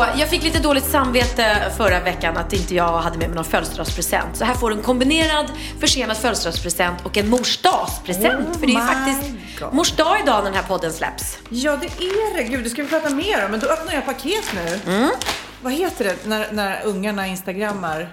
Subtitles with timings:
[0.00, 3.44] Så jag fick lite dåligt samvete förra veckan att inte jag hade med mig någon
[3.44, 4.36] födelsedagspresent.
[4.36, 5.46] Så här får du en kombinerad
[5.80, 8.48] försenad födelsedagspresent och en morsdagspresent.
[8.48, 9.74] Oh för det är ju faktiskt God.
[9.74, 11.38] mors dag idag när den här podden släpps.
[11.48, 12.42] Ja, det är det.
[12.42, 13.50] Gud, det ska vi prata mer om.
[13.50, 14.92] Men då öppnar jag paket nu.
[14.94, 15.10] Mm.
[15.62, 18.08] Vad heter det när, när ungarna instagrammar?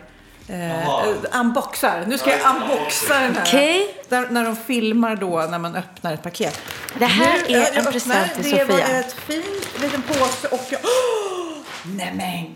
[0.47, 2.05] Eh, unboxar.
[2.07, 3.43] Nu ska jag unboxa den här.
[3.45, 3.95] Okej.
[4.09, 6.61] Där, när de filmar då när man öppnar ett paket.
[6.99, 8.99] Det här Nu, är en present till Det var Sofia.
[8.99, 10.79] ett fint liten påse och jag...
[10.81, 11.36] Oh!
[11.95, 12.55] Nej men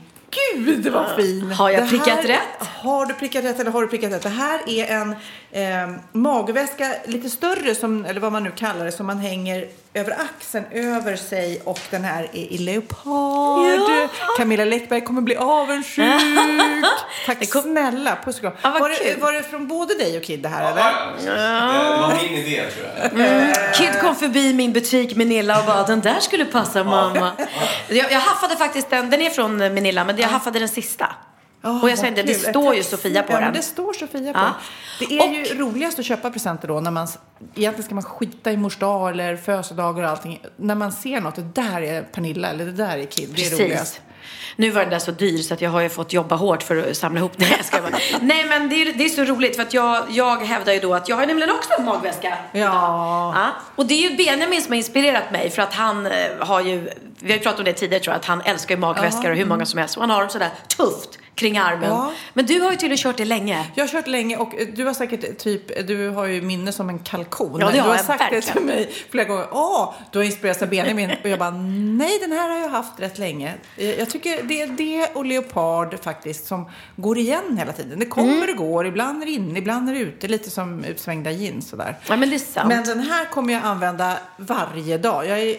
[0.66, 1.52] gud vad fin!
[1.52, 2.68] Har jag Det här- prickat rätt?
[2.68, 4.22] Har du prickat rätt eller har du prickat rätt?
[4.24, 5.12] Det här är en
[5.52, 10.12] eh, magväska, lite större, som, eller vad man nu kallar det, som man hänger över
[10.22, 13.66] axeln över sig och den här är i leopard.
[13.90, 14.08] Ja.
[14.38, 16.06] Camilla Läckberg kommer bli avundsjuk.
[17.26, 18.54] Tack Det kom- snälla, puss och kram.
[18.62, 20.84] Ja, vad var, det, var det från både dig och Kid det här eller?
[21.96, 22.88] Det var min idé tror
[23.22, 23.74] jag.
[23.76, 27.32] Kid kom förbi min butik Manilla och bara den där skulle passa mamma.
[27.88, 31.16] Jag, jag haffade faktiskt den, den är från Manilla men jag haffade den sista.
[31.62, 32.50] Ja, och jag inte, det kul.
[32.50, 33.44] står ju Sofia på ja, den.
[33.44, 34.54] Men det står Sofia på Ja.
[35.00, 35.10] den.
[35.10, 37.08] Det är Och- ju roligast att köpa presenter då när man,
[37.56, 40.42] egentligen ska man skita i mors dag eller födelsedagar och allting.
[40.56, 43.58] När man ser något, det där är Pernilla eller det där är Kid, det är
[43.58, 44.02] roligast.
[44.56, 46.90] Nu var den där så dyr så att jag har ju fått jobba hårt för
[46.90, 47.32] att samla ihop.
[47.38, 47.92] Jag ska bara.
[48.22, 50.94] Nej men det är, det är så roligt för att jag, jag hävdar ju då
[50.94, 52.38] att jag har nämligen också en magväska.
[52.52, 52.62] Ja.
[53.36, 53.48] Ja.
[53.76, 56.90] Och det är ju Benjamin som har inspirerat mig för att han eh, har ju,
[57.20, 59.38] vi har ju pratat om det tidigare tror jag, att han älskar ju magväskor och
[59.38, 59.96] hur många som helst.
[59.98, 61.90] Och han har dem sådär tufft kring armen.
[61.90, 62.12] Ja.
[62.34, 63.66] Men du har ju tydligen kört det länge.
[63.76, 66.90] Jag har kört länge och eh, du har säkert typ, du har ju minne som
[66.90, 67.60] en kalkon.
[67.60, 68.58] Ja, det du har har jag sagt det verkligen.
[68.58, 69.46] till mig flera gånger.
[69.52, 71.12] Åh, du har inspirerats av Benjamin.
[71.24, 71.52] Och jag bara,
[71.98, 73.54] nej den här har jag haft rätt länge.
[73.78, 78.00] Eh, Jag tycker det är det och leopard faktiskt som går igen hela tiden.
[78.00, 78.50] Det kommer Mm.
[78.50, 80.28] och går, ibland är det inne, ibland är det ute.
[80.28, 81.98] Lite som utsvängda jeans sådär.
[82.08, 82.68] Ja men det är sant.
[82.68, 85.28] Men den här kommer jag använda varje dag.
[85.28, 85.56] Jag är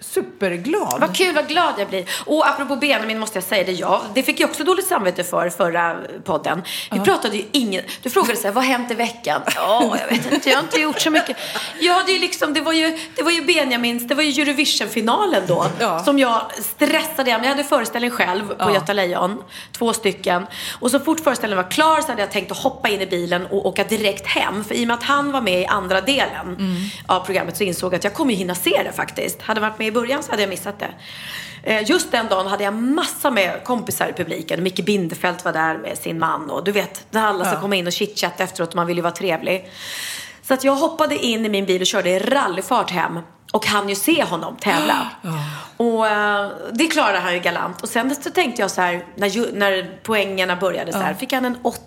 [0.00, 0.96] superglad.
[1.00, 2.04] Vad kul, vad glad jag blir.
[2.26, 5.50] Och apropå Benjamin måste jag säga det, ja, det fick jag också dåligt samvete för
[5.50, 6.62] förra podden.
[6.90, 9.42] Vi pratade ju ingen, du frågade så här, vad har hänt i veckan?
[9.54, 11.36] Ja, jag vet inte, jag har inte gjort så mycket.
[11.80, 15.42] Ja, det är liksom, det var ju, det var ju Benjamins, det var ju Eurovision-finalen
[15.46, 15.66] då.
[15.80, 16.04] Ja.
[16.04, 18.74] Som jag stressade, jag hade föreställning själv på Ja.
[18.74, 20.46] Göta Lejon, två stycken.
[20.80, 23.46] Och så fort föreställningen var klar så hade jag tänkt att hoppa in i bilen
[23.46, 24.64] och åka direkt hem.
[24.64, 26.58] För i och med att han var med i andra delen
[27.06, 29.42] av programmet så insåg jag att jag kommer ju hinna se det faktiskt.
[29.42, 30.90] Hade jag varit med i början så hade jag missat det.
[31.66, 34.62] Eh, Just den dagen hade jag massa med kompisar i publiken.
[34.62, 37.60] Micke Bindefeld var där med sin man och du vet, när alla ska Ja.
[37.60, 39.70] komma in och chitchatta efteråt man vill ju vara trevlig.
[40.42, 43.18] Så att jag hoppade in i min bil och körde i rallyfart hem.
[43.52, 45.10] Och hann ju se honom tävla.
[45.76, 47.82] Och eh, det klarade han ju galant.
[47.82, 51.32] Och sen så tänkte jag så här, när, ju, när poängerna började så här, fick
[51.32, 51.80] han en åtta,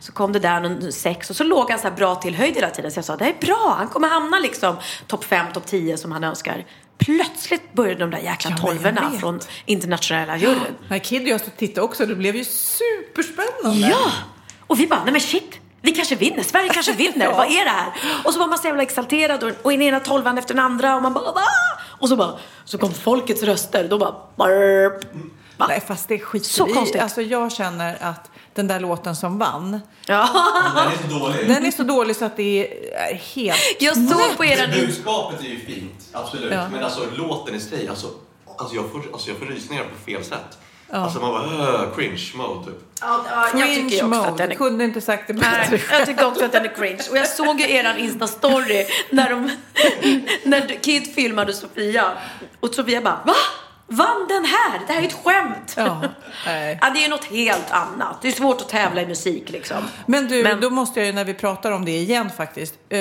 [0.00, 2.54] så kom det där en sex och så låg han så här bra till höjd
[2.54, 2.90] hela tiden.
[2.90, 4.76] Så jag sa, det är bra, han kommer hamna liksom
[5.06, 6.64] topp fem, topp tio som han önskar.
[6.98, 10.60] Plötsligt började de där jäkla Ja, tolvorna från internationella juryn.
[10.88, 13.88] När Kid och jag stod och tittade också, det blev ju superspännande.
[13.88, 14.10] Ja!
[14.66, 15.60] Och vi bara, nej men shit.
[15.80, 17.36] Vi kanske vinner, Sverige kanske vinner, Ja.
[17.36, 17.92] vad är det här?
[18.24, 20.96] Och så var man så jävla exalterad och, och den ena tolvan efter den andra
[20.96, 21.42] och man bara va?
[21.82, 25.04] Och så bara, så kom folkets röster, då bara burp.
[25.56, 25.66] Va?
[25.68, 27.00] Nej, fast det är skit Så konstigt.
[27.02, 30.28] Alltså jag känner att den där låten som vann, Ja.
[30.74, 31.48] Den är så dålig.
[31.48, 33.58] den är så dålig så att det är helt...
[33.80, 34.66] Jag såg på era...
[34.66, 36.52] Budskapet är ju fint, absolut.
[36.52, 36.68] Ja.
[36.68, 38.06] Men alltså låten i sig, alltså,
[38.58, 40.58] alltså, jag får, alltså jag får rysningar på fel sätt.
[40.90, 42.74] Alltså man bara, uh, cringe mode typ.
[43.00, 44.28] Ja, ja, jag tycker Cringe också mode.
[44.28, 45.96] att den är Kunde inte sagt det Nej, bättre.
[45.98, 47.02] jag tycker också att den är cringe.
[47.10, 49.50] Och jag såg ju eran Insta-story när, de,
[50.44, 52.04] när Kid filmade Sofia.
[52.60, 53.34] Och Sofia bara, va?
[53.86, 54.80] Vann den här?
[54.86, 55.74] Det här är ett skämt.
[55.76, 56.00] Ja,
[56.46, 56.78] nej.
[56.82, 58.16] Ja, det är något helt annat.
[58.22, 59.76] Det är svårt att tävla i musik liksom.
[60.06, 62.74] Men du, Men- då måste jag ju när vi pratar om det igen faktiskt.
[62.88, 62.98] Eh,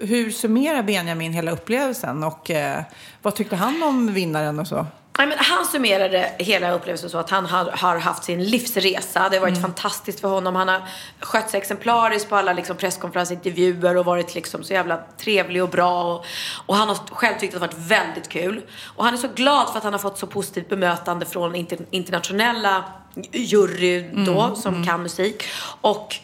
[0.00, 2.82] hur summerar Benjamin hela upplevelsen och eh,
[3.22, 4.86] vad tyckte han om vinnaren och så?
[5.18, 9.28] Nej, men han summerade hela upplevelsen så att han har, har haft sin livsresa.
[9.28, 10.56] Det har varit fantastiskt för honom.
[10.56, 10.82] Han har
[11.20, 16.14] skött sig exemplariskt på alla liksom, presskonferensintervjuer och varit liksom, så jävla trevlig och bra.
[16.14, 16.24] Och,
[16.66, 18.62] och han har själv tyckt att det har varit väldigt kul.
[18.96, 21.78] Och han är så glad för att han har fått så positivt bemötande från inter,
[21.90, 22.84] internationella
[23.32, 25.44] jury då, som kan musik.
[25.80, 26.16] Och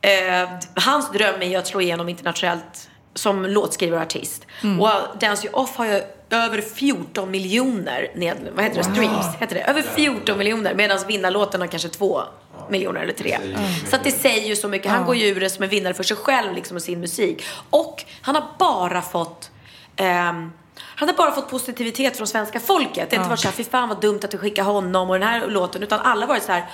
[0.00, 4.46] eh, hans dröm är ju att slå igenom internationellt som låtskrivare och artist.
[4.80, 9.54] Och Dance You Off har ju över 14 miljoner ned, vad heter det, streams, heter
[9.54, 9.60] det?
[9.60, 12.22] Över 14 miljoner medan vinnarlåten har kanske två
[12.68, 13.38] miljoner eller tre.
[13.90, 14.90] Så att det säger ju så mycket.
[14.90, 17.44] Han går ju ur det som en vinnare för sig själv liksom och sin musik.
[17.70, 19.50] Och han har bara fått
[19.96, 20.52] ehm,
[21.00, 23.10] han har bara fått positivitet från svenska folket.
[23.10, 25.18] Det har inte varit så här, fy fan vad dumt att du skickar honom och
[25.18, 25.82] den här låten.
[25.82, 26.64] Utan alla har varit så här,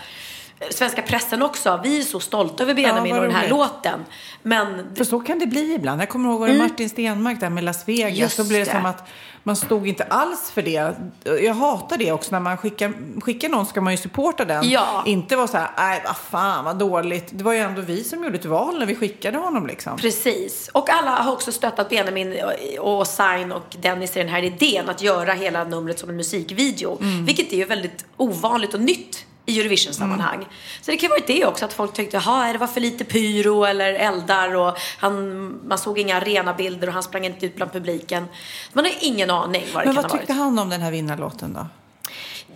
[0.70, 1.81] svenska pressen också.
[1.85, 4.05] Vi är så stolta över Benjamin vad och den här låten.
[4.43, 6.00] Men För så kan det bli ibland.
[6.00, 8.11] Jag kommer ihåg var det Martin Stenmark där med Las Vegas.
[8.11, 8.20] Mm.
[8.20, 8.70] Just Då blev det, det.
[8.70, 9.08] som att
[9.43, 10.94] man stod inte alls för det.
[11.25, 12.32] Jag hatar det också.
[12.32, 14.70] När man skickar, skickar någon ska man ju supporta den.
[14.70, 15.03] Ja.
[15.06, 17.29] Inte vara så här, nej vad fan vad dåligt.
[17.31, 19.97] Det var ju ändå vi som gjorde ett val när vi skickade honom liksom.
[19.97, 20.70] Precis.
[20.73, 22.41] Och alla har också stöttat Benjamin
[22.81, 26.99] och Sign och Dennis i den här idén att göra hela numret som en musikvideo.
[27.00, 30.48] Vilket är ju väldigt ovanligt och nytt i Eurovision-sammanhang.
[30.81, 33.64] Så det kan varit det också, att folk tyckte att det var för lite pyro
[33.64, 38.26] eller eldar och han, man såg inga arenabilder och han sprang inte ut bland publiken.
[38.72, 40.43] Man har ingen aning vad det Men kan vad ha tyckte varit.
[40.43, 41.66] han om den här vinnarlåten då?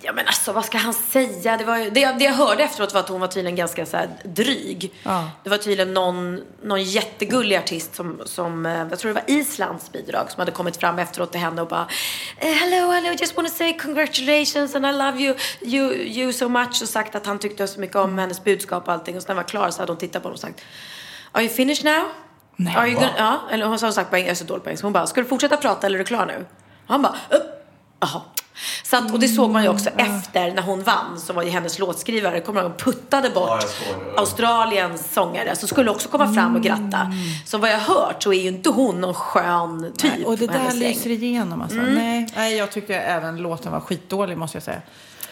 [0.02, 1.56] Ja men alltså vad ska han säga?
[1.56, 4.08] Det, var, det, det jag hörde efteråt var att hon var tydligen ganska så här
[4.24, 4.92] dryg.
[5.02, 5.30] Ja.
[5.44, 9.92] Det var tydligen någon, någon jättegullig artist som, som, eh, jag tror det var Islands
[9.92, 11.86] bidrag, som hade kommit fram efteråt till henne och bara
[12.38, 16.82] eh, Hello, hello, just wanna say congratulations and I love you, you, you so much
[16.82, 19.16] och sagt att han tyckte så mycket om hennes budskap och allting.
[19.16, 20.60] Och sen när han var klar så hade hon tittat på honom och sagt
[21.32, 22.04] Are you finished now?
[22.56, 22.76] Nej.
[22.76, 24.70] Are you gonna, ja, eller hon sa sagt på engelska, jag är så dålig på
[24.70, 24.86] engelska.
[24.86, 26.46] Hon bara, ska du fortsätta prata eller är du klar nu?
[26.86, 27.16] Och han bara.
[28.00, 28.20] Jaha.
[28.82, 31.50] Så att, och det såg man ju också efter när hon vann så var ju
[31.50, 34.20] hennes låtskrivare, kommer ihåg, puttade Ja, bort det.
[34.20, 37.12] Australiens sångare som skulle också komma fram och gratta.
[37.46, 40.12] Så vad jag hört så är ju inte hon någon skön typ.
[40.12, 41.78] Nej, och det där lyser igenom alltså.
[41.78, 41.94] Mm.
[41.94, 44.82] Nej, nej, jag tyckte även låten var skitdålig måste jag säga.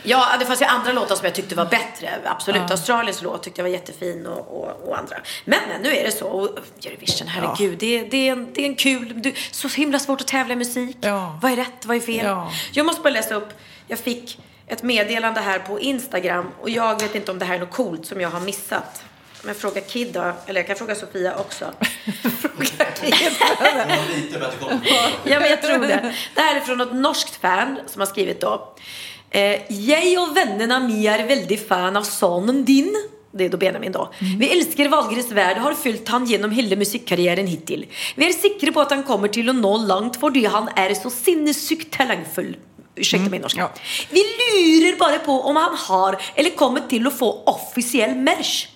[0.02, 2.20] Ja, det fanns ju andra låtar som jag tyckte var bättre.
[2.24, 2.70] Absolut.
[2.70, 5.16] Australiens låt tyckte jag var jättefin och, och, och andra.
[5.44, 6.26] Men, men nu är det så.
[6.26, 7.78] Och Eurovision, herregud.
[7.78, 9.22] Det, det, är en, det är en kul...
[9.22, 10.96] Du, så himla svårt att tävla i musik.
[11.00, 11.38] Ja.
[11.42, 11.86] Vad är rätt?
[11.86, 12.26] Vad är fel?
[12.26, 12.52] Ja.
[12.72, 13.48] Jag måste bara läsa upp.
[13.86, 16.50] Jag fick ett meddelande här på Instagram.
[16.60, 19.02] Och jag vet inte om det här är något coolt som jag har missat.
[19.42, 20.32] Men jag frågar Kid då.
[20.46, 21.72] Eller jag kan fråga Sofia också.
[22.78, 23.10] Bättre
[24.60, 24.78] koll.
[25.24, 26.14] Ja, men jag tror det.
[26.34, 28.74] Det här är från ett norskt fan som har skrivit då.
[29.30, 32.92] Eh, jeg og vennene mine er veldig fan av sonen din.
[33.32, 34.12] Det är då Benjamin då.
[34.38, 37.86] Vi älskar Valgres värld och har följt han genom hela musikkarriären hittil.
[38.16, 41.10] Vi är säkra på att han kommer till att nå långt fordi han är så
[41.10, 42.56] sinnessykt talangfull.
[42.94, 43.60] Ursäkta min norska.
[43.60, 43.70] ja.
[44.10, 48.66] Vi lurer bara på om han har eller kommer till att få officiell merch.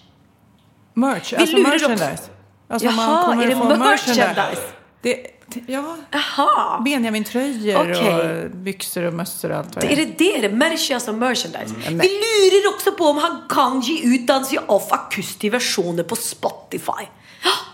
[0.94, 1.88] Merch, alltså lurar också.
[1.88, 2.22] merchandise.
[2.68, 4.62] Alltså Jaha, är det få merchandise?
[5.02, 5.26] Det,
[5.66, 6.80] ja, Jaha.
[6.84, 8.44] Benjamin-tröjor Okej.
[8.44, 10.06] och byxor och mössor och allt vad Är det är.
[10.06, 10.36] det det?
[10.38, 11.74] Är det merch alltså merchandise?
[11.86, 11.98] Mm.
[11.98, 16.16] Vi lurer också på om han kan ge ut Dance You Off akustiska versioner på
[16.16, 17.06] Spotify.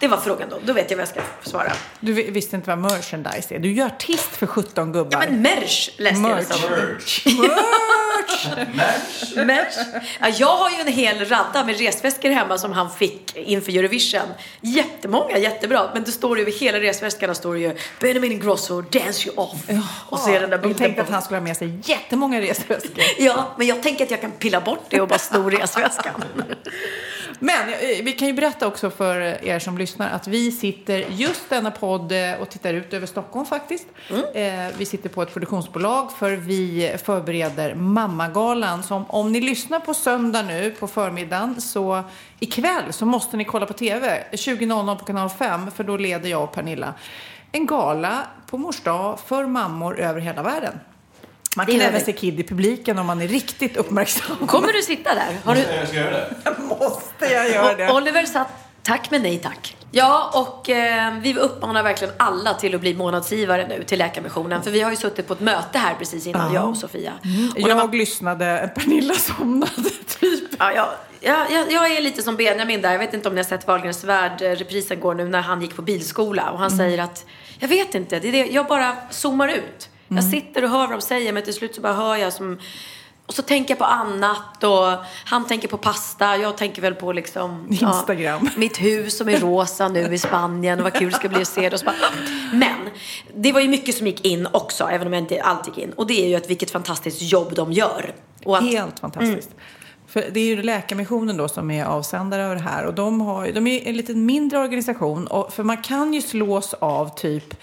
[0.01, 0.59] Det var frågan då.
[0.65, 1.73] Då vet jag vad jag ska svara.
[2.01, 3.59] Du vi- visste inte vad merchandise är.
[3.59, 5.11] Du är artist för 17 gubbar.
[5.23, 6.47] Ja, men merch läste jag Merch.
[6.47, 6.71] som.
[6.71, 7.27] Merch.
[7.27, 7.49] Merch!
[8.75, 9.37] Merch.
[9.47, 9.77] Merch.
[10.21, 14.21] Ja, jag har ju en hel radda med resväskor hemma som han fick inför Eurovision.
[14.61, 15.91] Jättemånga, jättebra.
[15.95, 19.57] Men det står ju över hela resväskarna står det ju Benjamin Ingrosso, Dance You Off.
[20.09, 21.79] och så är den där De bilden tänkte på att han skulle ha med sig
[21.85, 23.05] jättemånga resväskor.
[23.19, 26.25] Ja, men jag tänker att jag kan pilla bort det och bara sno resväskan.
[27.39, 31.51] Men eh, vi kan ju berätta också för er som lyssnar att vi sitter just
[31.51, 33.87] denna podd eh, och tittar ut över Stockholm faktiskt.
[34.35, 39.95] Eh, Vi sitter på ett produktionsbolag för vi förbereder Mammagalan som om ni lyssnar på
[39.95, 42.03] söndag nu på förmiddagen så
[42.41, 46.43] ikväll så måste ni kolla på TV 20.00 på kanal 5 för då leder jag
[46.43, 46.95] och Pernilla
[47.53, 50.79] en gala på mors dag för mammor över hela världen.
[51.59, 54.47] Man kan även se Kid i publiken om man är riktigt uppmärksam.
[54.47, 55.37] Kommer du sitta där?
[55.45, 55.61] Har du...
[55.61, 56.35] Jag ska göra det.
[56.81, 57.93] Måste jag göra det?
[57.93, 58.49] Oliver satt
[58.83, 59.77] Tack men nej tack.
[59.91, 64.63] Ja, och eh, vi uppmanar verkligen alla till att bli månadsgivare nu till Läkarmissionen.
[64.63, 67.13] För vi har ju suttit på ett möte här precis innan, jag och Sofia.
[67.55, 70.51] Och när Jag man- lyssnade, Pernilla somnade typ.
[70.59, 70.89] Ja, jag,
[71.21, 72.93] jag, jag, jag är lite som Benjamin där.
[72.93, 74.43] Jag vet inte om ni har sett Wahlgrens värld.
[74.43, 76.51] eh, Reprisen går nu när han gick på bilskola.
[76.51, 77.25] Och han säger att,
[77.59, 79.89] jag vet inte, det är det, jag bara zoomar ut.
[80.09, 82.59] Jag sitter och hör vad de säger men till slut så bara hör jag som...
[83.27, 86.37] Och så tänker jag på annat och han tänker på pasta.
[86.37, 87.67] Jag tänker väl på liksom...
[87.71, 88.41] Instagram.
[88.45, 91.43] Ja, mitt hus som är rosa nu i Spanien och vad kul det ska bli
[91.43, 91.73] att se det.
[91.75, 91.97] Och så bara,
[92.53, 92.77] men
[93.35, 95.93] det var ju mycket som gick in också, även om jag inte allt gick in.
[95.93, 98.15] Och det är ju att vilket fantastiskt jobb de gör.
[98.47, 99.51] Att, Helt fantastiskt.
[100.07, 102.87] För det är ju Läkarmissionen då som är avsändare av det här.
[102.87, 105.27] Och de, har, de är en lite mindre organisation.
[105.27, 107.55] Och, för man kan ju slås av typ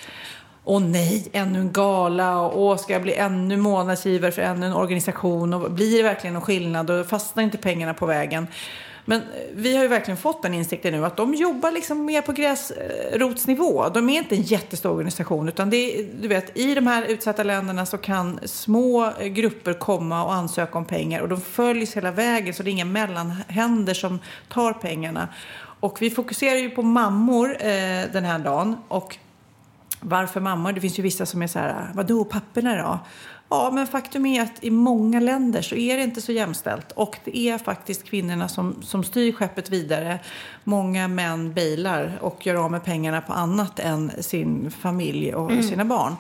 [0.68, 4.74] Åh nej, ännu en gala och åh, ska jag bli ännu månadsgivare för ännu en
[4.74, 8.48] organisation och blir det verkligen någon skillnad och fastnar inte pengarna på vägen?
[9.06, 12.22] Men eh, vi har ju verkligen fått den insikten nu att de jobbar liksom mer
[12.22, 13.90] på gräsrotsnivå.
[13.90, 17.44] De är inte en jättestor organisation utan det är, du vet, i de här utsatta
[17.44, 22.12] länderna så kan små eh, grupper komma och ansöka om pengar och de följs hela
[22.12, 25.28] vägen så det är inga mellanhänder som tar pengarna.
[25.80, 29.18] Och vi fokuserar ju på mammor eh, den här dagen och
[30.06, 30.72] varför mammor?
[30.72, 33.00] Det finns ju vissa som är så här, vadå papporna då?
[33.50, 37.18] Ja, men faktum är att i många länder så är det inte så jämställt och
[37.24, 40.20] det är faktiskt kvinnorna som, som styr skeppet vidare.
[40.64, 45.86] Många män bailar och gör av med pengarna på annat än sin familj och sina
[45.86, 46.16] barn.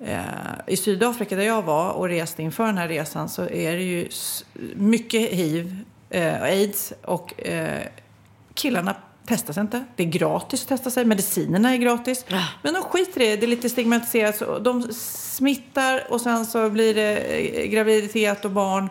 [0.00, 0.20] Eh,
[0.66, 4.08] I Sydafrika där jag var och reste inför den här resan så är det ju
[4.74, 7.82] mycket hiv, eh, aids och eh,
[8.54, 9.84] killarna testas inte.
[9.96, 11.04] Det är gratis att testa sig.
[11.04, 12.24] Medicinerna är gratis.
[12.62, 13.36] Men de skiter i det.
[13.36, 14.36] Det är lite stigmatiserat.
[14.36, 18.90] Så de smittar och sen så blir det eh, graviditet och barn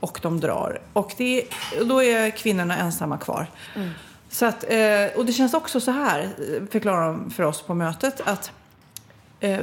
[0.00, 0.80] och de drar.
[0.92, 1.44] Och det,
[1.80, 3.46] och då är kvinnorna ensamma kvar.
[4.30, 7.74] Så att, eh, och det känns också så här, eh, förklarar de för oss på
[7.74, 8.52] mötet, att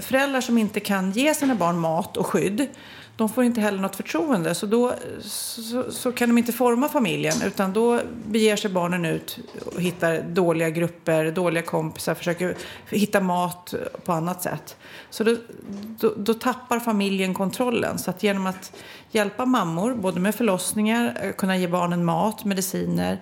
[0.01, 2.67] föräldrar som inte kan ge sina barn mat och skydd,
[3.21, 4.55] de får inte heller något förtroende.
[4.55, 9.39] Så då så, så kan de inte forma familjen, utan då beger sig barnen ut
[9.65, 12.55] och hittar dåliga grupper, dåliga kompisar, försöker
[12.89, 13.73] hitta mat
[14.05, 14.77] på annat sätt.
[15.09, 15.35] Så då,
[15.99, 17.97] då, då tappar familjen kontrollen.
[17.97, 18.73] Så att genom att
[19.11, 23.21] hjälpa mammor, både med förlossningar, kunna ge barnen mat, mediciner,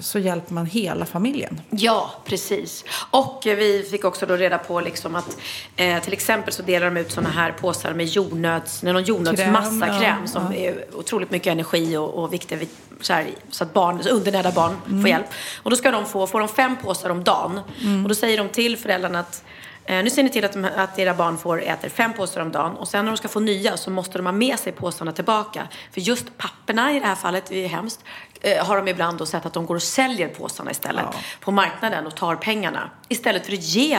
[0.00, 1.60] så hjälper man hela familjen.
[1.70, 2.84] Ja, precis.
[3.10, 5.36] Och eh, vi fick också då reda på liksom att
[5.76, 9.92] eh, till exempel så delar de ut såna här påsar med jordnöts, någon jordnötsmassa Kräm,
[9.94, 13.72] ja, kräm som är otroligt mycket energi och, och viktig vit- så, här, så att
[13.72, 15.00] barn, så undernärda barn Mm.
[15.00, 15.26] får hjälp.
[15.62, 17.60] Och då ska de få, får de fem påsar om dagen.
[18.02, 20.98] Och då säger de till föräldrarna att Eh, nu ser ni till att, de, att
[20.98, 23.76] era barn får äter fem påsar om dagen och sen när de ska få nya
[23.76, 25.68] så måste de ha med sig påsarna tillbaka.
[25.92, 28.04] För just papperna i det här fallet, det är hemskt,
[28.40, 31.06] eh, har de ibland då sett att de går och säljer påsarna istället
[31.40, 32.90] på marknaden och tar pengarna.
[33.08, 33.98] Istället för att ge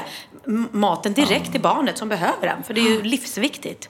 [0.72, 2.64] maten direkt till barnet som behöver den.
[2.64, 3.90] För det är ju livsviktigt.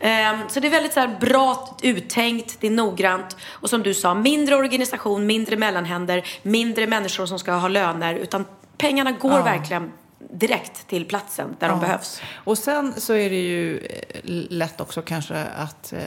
[0.00, 0.10] Eh,
[0.48, 4.56] så det är väldigt så bra uttänkt, det är noggrant och som du sa, mindre
[4.56, 8.44] organisation, mindre mellanhänder, mindre människor som ska ha löner utan
[8.78, 12.20] pengarna går verkligen direkt till platsen där de behövs.
[12.34, 14.20] Och sen så är det ju eh,
[14.50, 16.00] lätt också kanske att eh,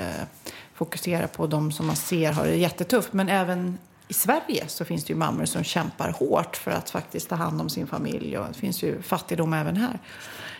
[0.73, 3.13] fokusera på de som man ser har det jättetufft.
[3.13, 3.77] Men även
[4.07, 7.61] i Sverige så finns det ju mammor som kämpar hårt för att faktiskt ta hand
[7.61, 8.37] om sin familj.
[8.37, 9.99] Och det finns ju fattigdom även här.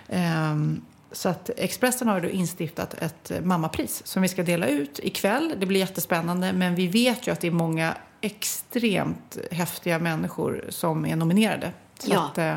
[0.10, 0.82] Ehm,
[1.12, 5.54] så att Expressen har ju instiftat ett mammapris som vi ska dela ut ikväll.
[5.58, 11.06] Det blir jättespännande, men vi vet ju att det är många extremt häftiga människor som
[11.06, 11.72] är nominerade.
[12.00, 12.20] Så Ja.
[12.26, 12.56] att, eh,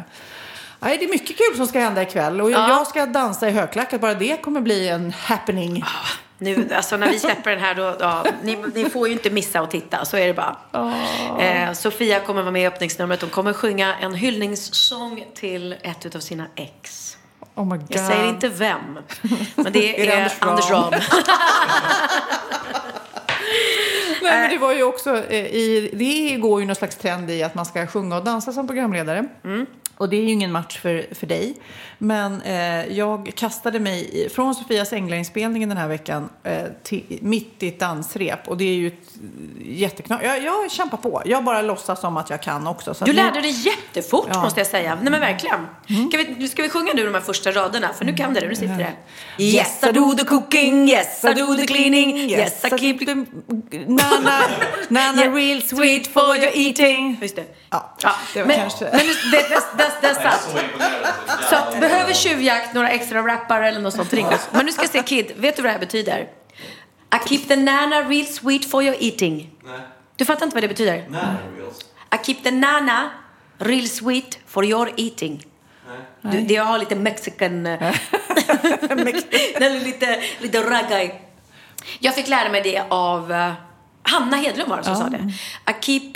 [0.84, 2.40] Nej, det är mycket kul som ska hända ikväll.
[2.40, 2.68] Och Ja.
[2.68, 4.00] jag ska dansa i högklackat.
[4.00, 5.84] Bara det kommer bli en happening.
[6.38, 9.60] Nu, alltså när vi släpper den här då, ja, ni, ni får ju inte missa
[9.60, 10.56] att titta, så är det bara.
[11.40, 13.20] Eh, Sofia kommer vara med i öppningsnumret.
[13.20, 17.16] Hon kommer sjunga en hyllningssång till ett utav sina ex.
[17.54, 17.86] Oh my God.
[17.88, 18.80] Jag säger inte vem,
[19.54, 20.90] men det Är är, det Anders Anders Ram?
[24.22, 27.42] Nej, men det var ju också, eh, i, det går ju någon slags trend i
[27.42, 29.24] att man ska sjunga och dansa som programledare.
[29.44, 29.66] Mm.
[29.96, 31.54] Och det är ju ingen match för, för dig.
[31.98, 37.68] Men eh, jag kastade mig från Sofias Änglainspelningen den här veckan eh, till, mitt i
[37.68, 38.48] ett dansrep.
[38.48, 39.08] Och det är ju ett
[39.64, 40.20] jätteknas.
[40.22, 41.22] Jag, jag kämpar på.
[41.24, 42.94] Jag bara låtsas som att jag kan också.
[42.94, 44.42] Så Du att nu- lärde dig jättefort Ja.
[44.42, 44.98] måste jag säga.
[45.02, 45.66] Nej men verkligen.
[46.08, 47.88] Ska, vi, ska vi sjunga nu de här första raderna?
[47.98, 48.92] För nu kan du det, nu sitter det.
[49.44, 53.14] Yes I do the cooking, yes I do the cleaning, yes I keep the...
[53.86, 54.40] Nana,
[54.88, 57.18] nana real sweet for your eating.
[57.22, 57.44] Just det.
[57.70, 60.56] Ja, Ja, det var men, kanske- men det, det, det, det är sant.
[61.50, 64.48] Så att, behöver tjuvjakt några extra rappar eller något sånt, ring oss.
[64.50, 66.28] Men nu ska jag se Kid, vet du vad det här betyder?
[67.14, 69.50] I keep the nana real sweet for your eating.
[69.64, 69.80] Nej.
[70.16, 70.92] Du fattar inte vad det betyder?
[70.92, 71.80] Reels?
[72.14, 73.10] I keep the nana
[73.58, 75.46] real sweet for your eating.
[76.20, 77.66] Du, det jag har lite mexican...
[77.66, 81.14] eh, är lite, lite raggai.
[81.98, 83.52] Jag fick lära mig det av eh,
[84.02, 85.32] Hanna Hedlund var det som sa det.
[85.70, 86.12] I keep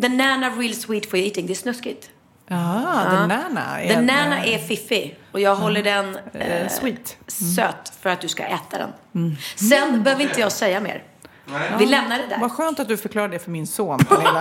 [0.00, 1.46] the nana real sweet for your eating.
[1.46, 2.10] Det är snuskigt.
[2.48, 3.80] Ja, the nana.
[3.80, 7.16] Är The en, nana eh, är fiffig och jag håller den eh, eh, sweet.
[7.26, 9.36] söt för att du ska äta den.
[9.56, 11.02] Sen behöver inte jag säga mer.
[11.78, 12.38] Vi lämnar det där.
[12.38, 13.98] Vad skönt att du förklarade det för min son.
[14.10, 14.32] Nej, Jag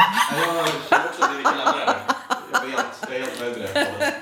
[0.46, 1.96] känner också att vi kan lämna det här.
[2.52, 4.14] Jag är helt, jag är helt nöjd med det.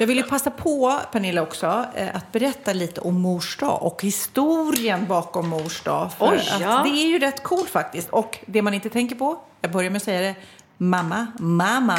[0.00, 4.02] Jag vill ju passa på, Pernilla, också eh, att berätta lite om mors dag och
[4.02, 6.12] historien bakom mors dag.
[6.12, 6.78] För Oj, ja.
[6.78, 8.08] att det är ju rätt coolt faktiskt.
[8.10, 10.34] Och det man inte tänker på, jag börjar med att säga det,
[10.78, 11.98] mamma, mamma.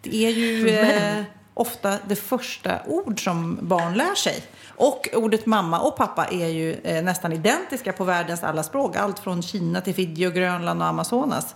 [0.00, 1.22] Det är ju eh,
[1.54, 4.44] ofta det första ord som barn lär sig.
[4.76, 8.96] Och ordet mamma och pappa är ju eh, nästan identiska på världens alla språk.
[8.96, 11.54] Allt från Kina till Fiji och Grönland och Amazonas.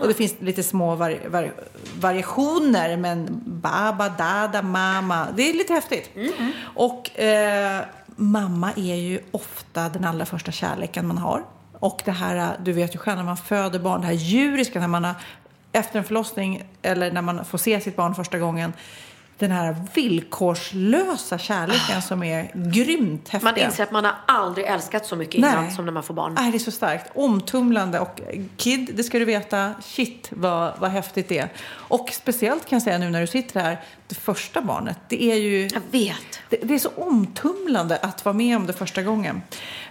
[0.00, 1.50] Och det finns lite små vari vari
[2.00, 5.26] variationer, men baba, dada, mamma.
[5.36, 6.10] Det är lite häftigt.
[6.74, 7.84] Och eh,
[8.16, 11.44] mamma är ju ofta den allra första kärleken man har.
[11.80, 14.88] Och det här, du vet ju själv när man föder barn, det här djuriska, när
[14.88, 15.14] man har
[15.72, 18.72] efter en förlossning eller när man får se sitt barn första gången.
[19.38, 23.44] Den här villkorslösa kärleken som är grymt häftig.
[23.44, 26.34] Man inser att man har aldrig älskat så mycket innan som när man får barn.
[26.38, 27.10] Nej, det är så starkt.
[27.14, 28.00] Omtumlande.
[28.00, 28.20] Och
[28.56, 31.48] Kid, det ska du veta, shit vad, vad häftigt det är.
[31.70, 34.98] Och speciellt kan jag säga nu när du sitter här, det första barnet.
[35.08, 35.68] Det är ju...
[35.74, 36.40] Jag vet.
[36.48, 39.42] Det, det är så omtumlande att vara med om det första gången.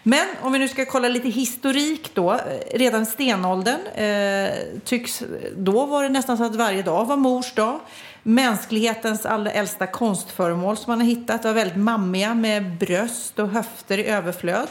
[0.03, 2.33] Men om vi nu ska kolla lite historik då.
[2.33, 2.39] eh,
[2.73, 4.49] Redan stenåldern eh,
[4.85, 5.23] tycks,
[5.57, 7.79] då var det nästan så att varje dag var mors dag.
[8.27, 13.97] Mänsklighetens allra äldsta konstföremål som man har hittat var väldigt mammiga med bröst och höfter
[13.97, 14.67] i överflöd.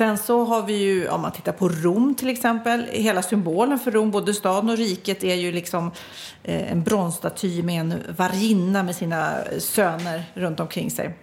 [0.00, 3.90] Sen så har vi ju, om man tittar på Rom till exempel, hela symbolen för
[3.90, 5.90] Rom, både staden och riket, är ju liksom
[6.42, 11.14] eh, en bronsstaty med en varinna med sina söner runt omkring sig.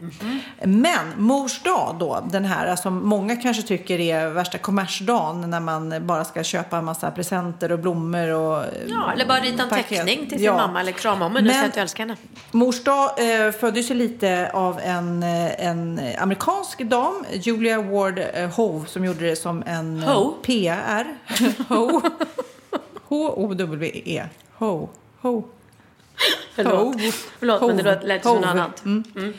[0.63, 6.07] Men mors dag då, den här som många kanske tycker är värsta kommersdagen när man
[6.07, 9.69] bara ska köpa en massa presenter och blommor och eh, Ja, eller bara rita en
[9.69, 9.87] paket.
[9.87, 10.55] teckning till sin Ja.
[10.57, 12.15] mamma eller krama om henne och säga att du älskar henne.
[12.51, 13.09] Mors dag
[13.45, 19.05] eh, föddes ju lite av en, eh, en amerikansk dam, Julia Ward eh, Howe, som
[19.05, 20.33] gjorde det som en eh, Ho?
[20.41, 21.17] PR.
[21.69, 22.01] Ho.
[23.07, 24.23] H-O-W-E.
[24.57, 24.89] Ho.
[25.21, 25.43] Ho.
[26.55, 26.95] Förlåt.
[27.39, 28.85] Förlåt men det lät- som något annat.
[28.85, 29.33] Mm.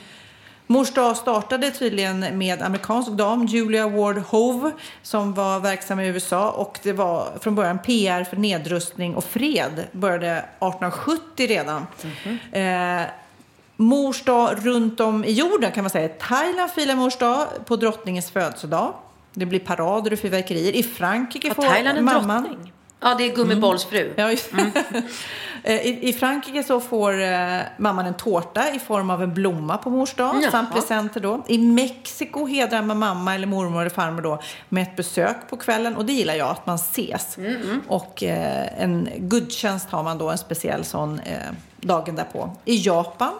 [0.66, 4.70] Mors dag startade tydligen med amerikansk dam, Julia Ward Hove,
[5.02, 6.50] som var verksam i USA.
[6.50, 9.84] Och det var från början PR för nedrustning och fred.
[9.92, 11.86] Började 1870 redan.
[12.52, 13.06] Eh,
[13.76, 16.08] mors dag runt om i jorden kan man säga.
[16.08, 18.92] Thailand firar mors dag på drottningens födelsedag.
[19.38, 20.72] Det blir parader och fyrverkerier.
[20.72, 22.42] I Frankrike får Thailand mamman...
[22.42, 22.72] drottning?
[23.00, 24.12] Ja, det är Gummibolls fru.
[24.16, 24.52] Ja, just.
[25.62, 29.78] Eh, I, I Frankrike så får eh, mamman en tårta i form av en blomma
[29.78, 30.50] på mors dag Jaha.
[30.50, 31.44] samt presenter då.
[31.48, 35.96] I Mexiko hedrar man mamma eller mormor eller farmor då med ett besök på kvällen
[35.96, 37.38] och det gillar jag, att man ses.
[37.88, 41.38] Och eh, en gudstjänst har man då, en speciell sån eh,
[41.76, 42.50] dagen därpå.
[42.64, 43.32] I Japan,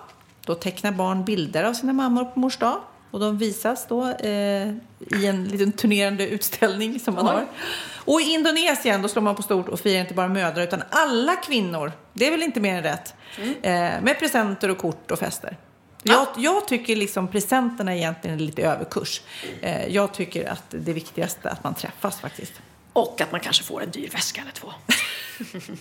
[0.44, 2.76] då tecknar barn bilder av sina mammor på mors dag.
[3.10, 4.68] Och de visas då eh,
[4.98, 7.46] i en liten turnerande utställning som man har.
[7.94, 11.36] Och i Indonesien då slår man på stort och firar inte bara mödrar utan alla
[11.36, 11.92] kvinnor.
[12.12, 13.14] Det är väl inte mer än rätt.
[13.62, 15.56] Eh, med presenter och kort och fester.
[16.02, 19.20] Jag, jag tycker liksom presenterna egentligen är lite överkurs.
[19.62, 22.52] Eh, jag tycker att det viktigaste är att man träffas faktiskt.
[22.92, 24.72] Och att man kanske får en dyr väska eller två.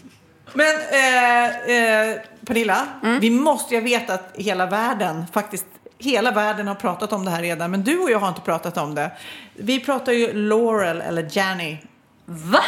[0.54, 2.88] Men eh, eh, Pernilla,
[3.22, 5.66] vi måste, jag vet att hela världen, faktiskt
[6.00, 8.78] hela världen har pratat om det här redan, men du och jag har inte pratat
[8.78, 9.12] om det.
[9.56, 11.78] Vi pratar ju Laurel eller Janny.
[12.26, 12.64] Va?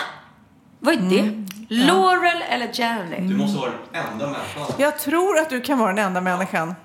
[0.80, 1.20] Vad är det?
[1.20, 1.48] Mm.
[1.70, 3.18] Laurel eller Janny?
[3.20, 4.76] Du måste vara den enda människan.
[4.78, 6.76] Jag tror att du kan vara den enda människan.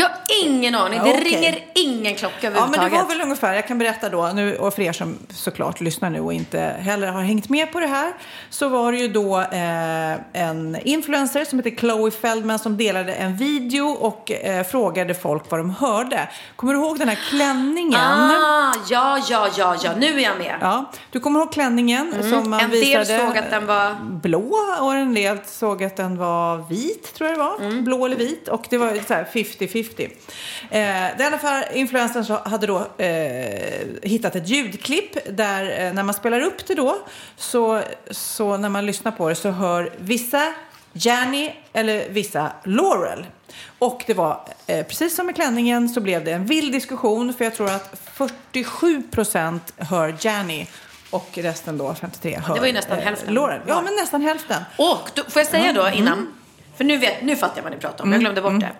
[0.00, 1.00] Jag har ingen aning.
[1.04, 1.24] Det okej.
[1.24, 2.92] ringer ingen klocka Ja, men överhuvudtaget.
[2.92, 6.10] det var väl ungefär, jag kan berätta då, nu, och för er som såklart lyssnar
[6.10, 8.12] nu och inte heller har hängt med på det här,
[8.50, 13.36] så var det ju då eh, en influencer som heter Chloe Feldman som delade en
[13.36, 16.28] video och eh, frågade folk vad de hörde.
[16.56, 18.00] Kommer du ihåg den här klänningen?
[18.00, 19.90] Ah, ja, ja, ja, ja.
[19.98, 20.56] Nu är jag med.
[20.60, 22.64] Ja, du kommer ihåg klänningen som man Mm.
[22.64, 23.18] En del visade?
[23.26, 27.38] såg att den var- blå och en del såg att den var vit, tror jag
[27.38, 27.56] det var.
[27.60, 27.84] Mm.
[27.84, 28.48] Blå eller vit.
[28.48, 29.89] Och det var så här 50-50.
[29.98, 30.08] Eh,
[30.70, 36.02] det i alla fall, influencern så hade då eh, hittat ett ljudklipp där eh, när
[36.02, 36.96] man spelar upp det då
[37.36, 40.54] så, så när man lyssnar på det så hör vissa
[40.92, 43.26] Janny eller vissa Laurel.
[43.78, 47.44] Och det var, eh, precis som med klänningen, så blev det en vild diskussion för
[47.44, 50.66] jag tror att 47 procent hör Janny
[51.10, 53.60] och resten då, 53, hör det var ju nästan hälften Lauren.
[53.66, 54.62] Ja, men nästan hälften.
[54.76, 55.98] Och då, får jag säga då Mm.
[55.98, 56.28] innan,
[56.76, 58.70] för nu, vet, nu fattar jag vad ni pratar om, jag glömde bort det.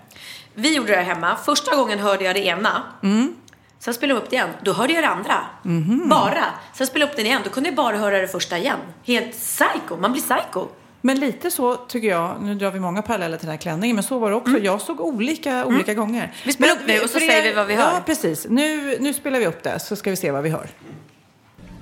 [0.55, 2.83] Vi gjorde det här hemma, första gången hörde jag det ena.
[3.03, 3.35] Mm.
[3.79, 5.35] Sen spelade jag upp det igen, då hörde jag det andra.
[5.63, 6.09] Mhm.
[6.09, 6.45] Bara.
[6.73, 8.79] Sen spelade jag upp det igen, då kunde jag bara höra det första igen.
[9.05, 10.67] Helt psycho, man blir psycho.
[11.01, 14.03] Men lite så tycker jag, nu drar vi många paralleller till den här klänningen, men
[14.03, 14.59] så var det också.
[14.59, 16.25] Jag såg olika, olika gånger.
[16.25, 16.31] Mm.
[16.45, 17.93] Vi spelar Men upp nu och så för säger vi vad vi hör.
[17.95, 18.47] Ja, precis.
[18.51, 20.67] Nu, nu spelar vi upp det, så ska vi se vad vi hör.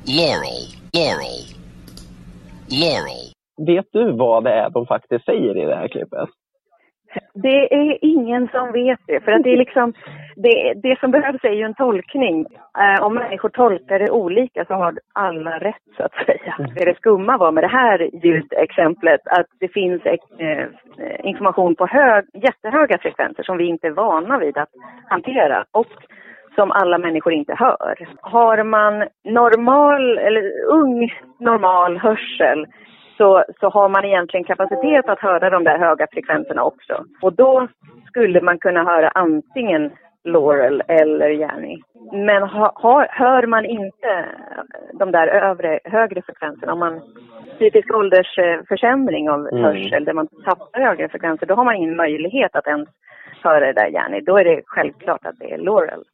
[0.04, 1.44] Laurel, Laurel,
[2.68, 3.32] Laurel.
[3.66, 6.28] Vet du vad det är de faktiskt säger i det här klippet?
[7.34, 9.20] Det är ingen som vet det.
[9.24, 9.92] För att det, är liksom,
[10.36, 12.46] det, det som behövs är ju en tolkning.
[12.78, 16.54] Eh, om människor tolkar det olika så har alla rätt, så att säga.
[16.74, 20.66] Det, det skumma var med det här ljudexemplet att det finns eh,
[21.22, 24.70] information på hög, jättehöga frekvenser som vi inte är vana vid att
[25.08, 25.64] hantera.
[25.70, 25.86] Och
[26.54, 28.08] som alla människor inte hör.
[28.20, 28.94] Har man
[29.24, 32.66] normal, eller ung normal hörsel
[33.18, 37.04] så, så har man egentligen kapacitet att höra de där höga frekvenserna också.
[37.22, 37.68] Och då
[38.06, 39.90] skulle man kunna höra antingen
[40.24, 41.78] Laurel eller Jenny.
[42.12, 44.28] Men ha, ha, hör man inte
[44.92, 47.00] de där övre, högre frekvenserna, om man
[47.54, 52.66] psykisk åldersförsämring av hörsel där man tappar högre frekvenser, då har man ingen möjlighet att
[52.66, 52.88] ens
[53.42, 54.20] höra det där Jenny.
[54.20, 56.04] Då är det självklart att det är Laurel.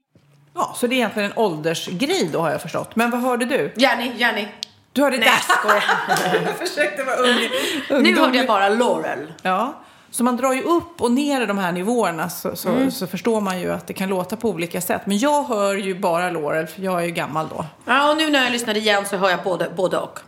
[0.55, 2.97] Ja, så det är egentligen en åldersgrej då har jag förstått.
[2.97, 3.71] Men vad hörde du?
[3.77, 4.47] Jenny, Jenny.
[4.95, 5.29] Du hörde Nej,
[5.65, 6.43] det?
[6.45, 8.03] jag försökte vara ung.
[8.03, 9.33] Nu hörde jag bara Laurel.
[9.43, 9.73] Ja,
[10.11, 12.91] så man drar ju upp och ner i de här nivåerna så, så, Mm.
[12.91, 15.03] så förstår man ju att det kan låta på olika sätt.
[15.05, 17.65] Men jag hör ju bara Laurel, för jag är ju gammal då.
[17.85, 20.19] Ja, och nu när jag lyssnar igen så hör jag både, både och.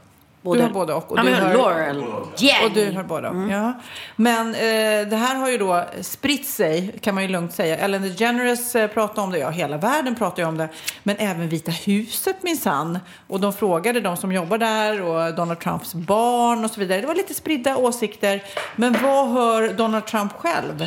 [0.47, 1.13] Både, Du hör både och.
[1.13, 2.05] och ja, du men hör Laurel.
[2.37, 2.67] Jenny.
[2.67, 3.29] Och du hör båda.
[3.29, 3.51] Mm.
[3.51, 3.73] Ja.
[4.17, 7.77] Men eh, det här har ju då spritt sig, kan man ju lugnt säga.
[7.79, 10.69] Ellen DeGeneres eh, pratar om det, ja hela världen pratar ju om det.
[11.03, 12.99] Men även Vita huset minsann.
[13.27, 17.01] Och de frågade de som jobbar där och Donald Trumps barn och så vidare.
[17.01, 18.43] Det var lite spridda åsikter.
[18.77, 20.83] Men vad hör Donald Trump själv?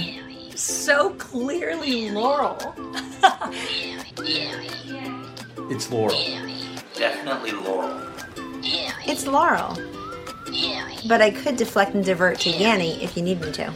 [0.56, 2.56] So clearly Laurel.
[5.72, 6.15] It's Laurel.
[7.00, 7.89] Definitely Laurel.
[8.63, 9.78] It's Laurel.
[11.08, 13.74] But I could deflect and divert to Yanny if you need me to.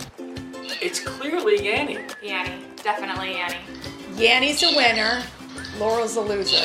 [0.82, 2.10] It's clearly Yanny.
[2.22, 2.60] Yanny.
[2.84, 3.58] Definitely Yanny.
[4.16, 5.24] Yanny's a winner.
[5.78, 6.58] Laurel's a loser.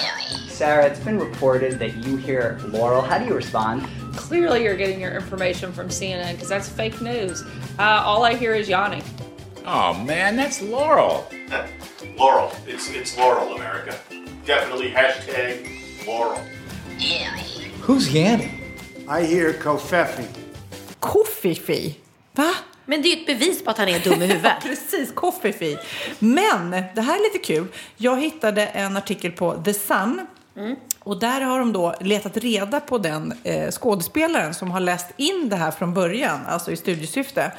[0.49, 3.01] Sarah, it's been reported that you hear Laurel.
[3.01, 3.87] How do you respond?
[4.17, 7.43] Clearly, you're getting your information from CNN because that's fake news.
[7.79, 9.03] Uh, all I hear is Yanni.
[9.65, 11.29] Oh man, that's Laurel.
[12.17, 12.53] Laurel.
[12.67, 13.99] It's it's Laurel, America.
[14.45, 16.43] Definitely hashtag Laurel.
[17.89, 18.51] Who's Yanny?
[19.09, 20.23] I hear Kofefi.
[21.01, 21.95] Koffifi.
[22.33, 22.55] Va?
[22.87, 24.53] Men det är ju ett bevis på att han är dum i huvudet.
[24.63, 25.79] Precis, Koffifi.
[26.19, 27.67] Men det här är lite kul.
[27.97, 30.27] Jag hittade en artikel på The Sun.
[31.09, 35.49] Och där har de då letat reda på den eh, skådespelaren som har läst in
[35.49, 37.53] det här från början, alltså i studiesyfte.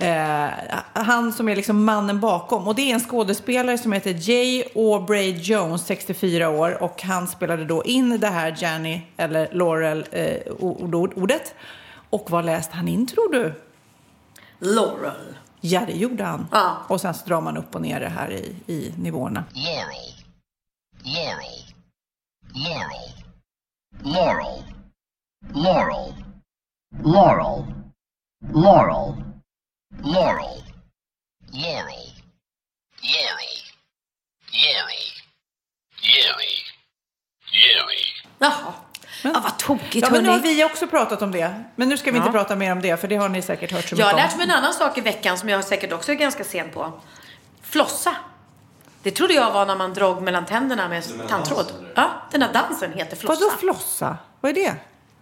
[0.00, 0.46] Eh,
[0.92, 2.68] han som är liksom mannen bakom.
[2.68, 6.82] Och det är en skådespelare som heter Jay Aubrey Jones, 64 år.
[6.82, 11.54] Och han spelade då in det här Janny, eller Laurel, eh, ord- ordet.
[12.10, 13.54] Och vad läste han in tror du?
[14.58, 15.36] Laurel.
[15.60, 16.46] Ja, det gjorde han.
[16.52, 16.76] Ja.
[16.88, 19.44] Och sen så drar man upp och ner det här i, i nivåerna.
[19.54, 20.12] Laurel.
[21.04, 21.65] Laurel.
[22.56, 23.12] Laurel.
[24.02, 24.62] Laurel.
[25.54, 26.14] Laurel.
[27.04, 27.64] Laurel.
[28.54, 29.14] Laurel.
[30.04, 30.62] Laurel.
[31.52, 32.02] Laurel.
[33.02, 33.52] Jerry.
[34.52, 35.04] Jerry.
[36.02, 36.56] Jerry.
[37.52, 38.04] Jerry.
[38.38, 38.72] Jaha.
[39.22, 41.64] Ja, vad tokigt Ja, men nu har vi också pratat om det.
[41.76, 42.32] Men nu ska vi inte Ja.
[42.32, 44.32] prata mer om det, för det har ni säkert hört så Jag har mycket lärt
[44.32, 44.38] om.
[44.38, 47.00] mig en annan sak i veckan som jag säkert också är ganska sen på.
[47.62, 48.16] Flossa.
[49.06, 51.72] Det trodde jag var när man drog mellan tänderna med tandtråd.
[51.94, 53.40] Ja, den här dansen heter flossa.
[53.44, 54.16] Vadå flossa?
[54.40, 54.74] Vad är det?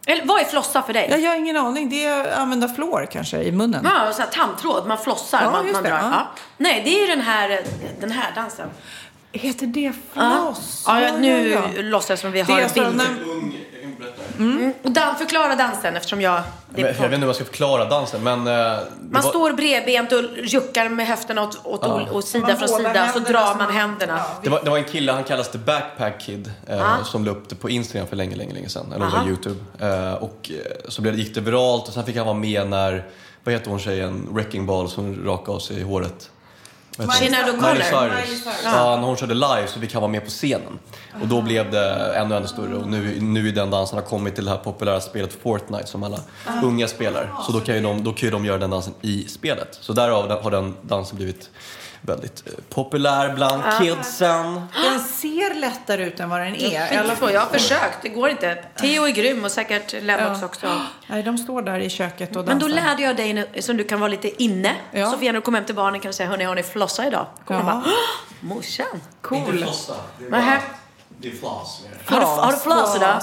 [0.07, 1.09] Eller vad är flossa för dig?
[1.11, 1.89] Ja, jag har ingen aning.
[1.89, 3.89] Det är att använda fluor kanske i munnen.
[3.91, 5.99] Ja, så här, tandtråd, man flossar, Ja, man, just man det, drar.
[5.99, 6.11] ja.
[6.13, 6.27] Ja.
[6.57, 7.61] Nej, det är ju den här,
[8.01, 8.69] den här dansen.
[9.33, 10.85] Heter det floss?
[10.87, 11.83] ja, ja, nu ja, ja.
[11.83, 13.55] låtsas som vi Det har är en alltså bild.
[14.39, 14.73] Mm.
[14.83, 16.43] Och Dan, förklara dansen eftersom jag...
[16.75, 18.39] Det Men, jag vet inte hur jag ska förklara dansen, men...
[18.39, 18.55] eh,
[19.11, 22.07] man var- står bredbent och juckar med höfterna åt, åt, Ja.
[22.13, 24.21] åt sida Man från sida, så drar man man- händerna.
[24.43, 27.49] Det var, det var en kille, han kallas The Backpack Kid, eh, som la upp
[27.49, 28.93] det på Instagram för länge, länge, länge sedan.
[28.95, 29.23] Eller Aha.
[29.23, 29.61] på Youtube.
[29.81, 32.69] Eh, och eh, så blev det, gick det viralt och sen fick han vara med
[32.69, 33.05] när,
[33.45, 36.31] vad heter hon tjejen, Wrecking Ball som rakade av sig håret?
[36.99, 38.21] Miley O'Connor.
[38.25, 38.45] Cyrus.
[38.65, 40.79] Ja, när hon körde live så fick han vara med på scenen.
[41.21, 42.75] Och då blev det ännu, ännu större.
[42.75, 46.03] Och nu, nu är den dansen har kommit till det här populära spelet Fortnite som
[46.03, 46.19] alla
[46.63, 47.33] unga spelar.
[47.47, 49.79] Så då kan, ju de, då kan ju de göra den dansen i spelet.
[49.81, 51.51] Så därav har den dansen blivit
[52.07, 53.79] väldigt eh, populär bland Ah.
[53.79, 54.61] kidsen.
[54.83, 56.59] Den ser lättare ut än vad den är.
[56.61, 58.65] I alla Jag, fall- jag har försökt, det går inte.
[58.77, 60.47] Theo är grym och säkert Lennox Ja.
[60.47, 60.81] också.
[61.07, 62.83] Nej, de står där i köket och Men då dansar.
[62.83, 64.75] lärde jag dig, som du kan vara lite inne.
[64.93, 65.11] Ja.
[65.11, 67.27] Sofia, när du kommer hem till barnen kan du säga, hörni, har ni flossa idag?
[67.45, 67.67] Kommer Ja.
[67.67, 69.01] de bara, "Åh, morsan.
[69.21, 69.67] Cool.
[70.31, 70.61] Nähä.
[71.19, 71.81] Det är flas.
[72.07, 73.23] Har du, har du floss idag?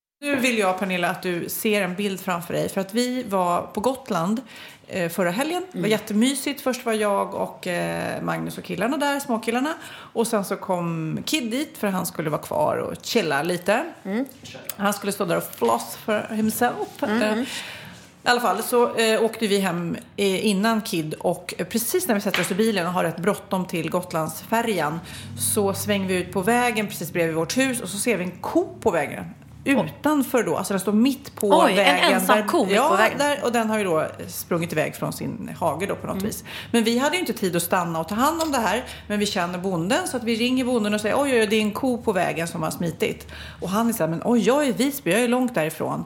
[0.23, 2.69] Nu vill jag, Pernilla, att du ser en bild framför dig.
[2.69, 4.41] För att vi var på Gotland
[4.87, 5.63] eh, förra helgen.
[5.71, 6.61] Det var jättemysigt.
[6.61, 9.73] Först var jag och eh, Magnus och killarna där, småkillarna.
[10.13, 13.85] Och sen så kom Kid dit för han skulle vara kvar och chilla lite.
[14.75, 17.03] Han skulle stå där och floss för himself.
[17.03, 17.45] Eh, I
[18.23, 22.41] alla fall så eh, åkte vi hem eh, innan Kid och precis när vi sätter
[22.41, 24.99] oss i bilen och har rätt bråttom till Gotlandsfärjan
[25.39, 28.31] så svänger vi ut på vägen precis bredvid vårt hus och så ser vi en
[28.31, 29.25] ko på vägen.
[29.63, 32.13] Utanför då, alltså den står mitt på Oj, en vägen.
[32.13, 33.17] ensam där- ko mitt ja, på vägen.
[33.17, 36.15] Där, och den har ju då sprungit iväg från sin hage då på Mm.
[36.17, 36.43] något vis.
[36.71, 38.83] Men vi hade ju inte tid att stanna och ta hand om det här.
[39.07, 41.55] Men vi känner bonden så att vi ringer bonden och säger oj, oj, oj, det
[41.55, 43.27] är en ko på vägen som har smitit.
[43.61, 46.03] Och han är så här, men oj, jag är i Visby, jag är långt därifrån.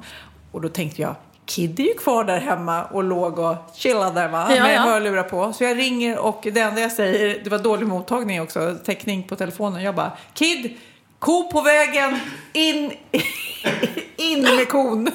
[0.52, 4.28] Och då tänkte jag, Kid är ju kvar där hemma och låg och chillade där
[4.30, 4.48] va?
[4.56, 4.80] Ja, med ja.
[4.82, 5.54] hörlurar på.
[5.54, 9.36] Så jag ringer och det enda jag säger, det var dålig mottagning också, täckning på
[9.36, 9.84] telefonen.
[9.84, 10.78] Jag bara, Kid,
[11.26, 12.20] ko på vägen,
[12.54, 12.92] in,
[14.18, 15.12] in med kon.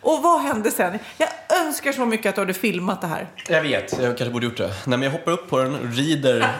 [0.00, 0.98] Och vad hände sen?
[1.18, 1.28] Jag
[1.60, 3.26] önskar så mycket att du hade filmat det här.
[3.48, 4.66] Jag vet, jag kanske borde gjort det.
[4.68, 6.48] Nej men jag hoppar upp på den och rider.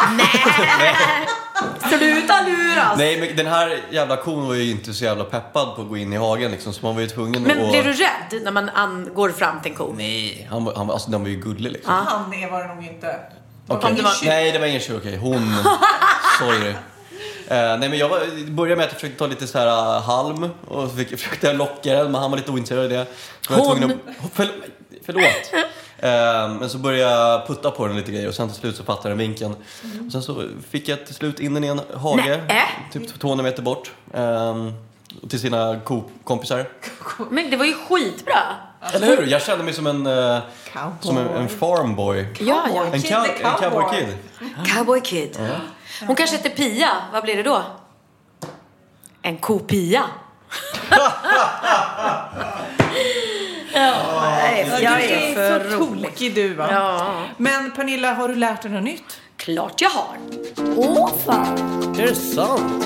[1.89, 2.99] Sluta luras!
[2.99, 5.97] Nej men den här jävla kon var ju inte så jävla peppad på att gå
[5.97, 6.73] in i hagen liksom.
[6.73, 7.71] Så man var ju tvungen Men att...
[7.71, 9.95] blir du rädd när man an- går fram till en ko?
[9.97, 11.93] Nej, han, var- han, var- alltså, den var ju gullig liksom.
[11.95, 13.17] Han är var det nog inte.
[13.69, 13.91] Okej.
[13.91, 14.97] Om det var- Nej, det var ingen tjur.
[14.99, 15.55] Okej, hon.
[16.39, 16.75] Sorry.
[17.49, 18.11] Eh, nej men jag
[18.49, 21.47] började med att jag försökte ta lite så här uh, halm och så fick, försökte
[21.47, 23.07] jag locka den men han var lite ointresserad av det.
[23.41, 23.79] Så jag Hon?
[23.79, 24.49] tvungen Att, förl,
[25.07, 25.53] förlåt.
[25.99, 28.85] Eh, men så började jag putta på den lite grejer och sen till slut så
[28.85, 29.55] fattade den vinkeln.
[30.07, 32.65] Och sen så fick jag till slut in den i en hage, Nej.
[32.93, 33.93] typ 200 meter bort.
[34.15, 34.69] Eh,
[35.29, 35.81] till sina
[36.25, 36.69] kompisar.
[37.31, 38.41] Men det var ju skitbra.
[38.93, 39.27] Eller hur?
[39.27, 40.39] Jag kände mig som en, eh,
[41.01, 42.27] som en, en farmboy.
[42.41, 42.85] Ja, ja.
[42.93, 44.17] En, cow, en cowboy kid.
[44.75, 45.39] Cowboy Kid.
[46.07, 46.91] Hon kanske heter Pia.
[47.13, 47.63] Vad blir det då?
[49.23, 50.03] En kopia.
[53.73, 56.11] ja, nej, jag du är för så rolig.
[56.11, 56.69] tokig du va?
[56.71, 57.23] Ja.
[57.37, 59.21] Men Pernilla, har du lärt dig något nytt?
[59.37, 60.17] Klart jag har.
[60.77, 61.95] Åh fan!
[61.99, 62.85] Är det sant?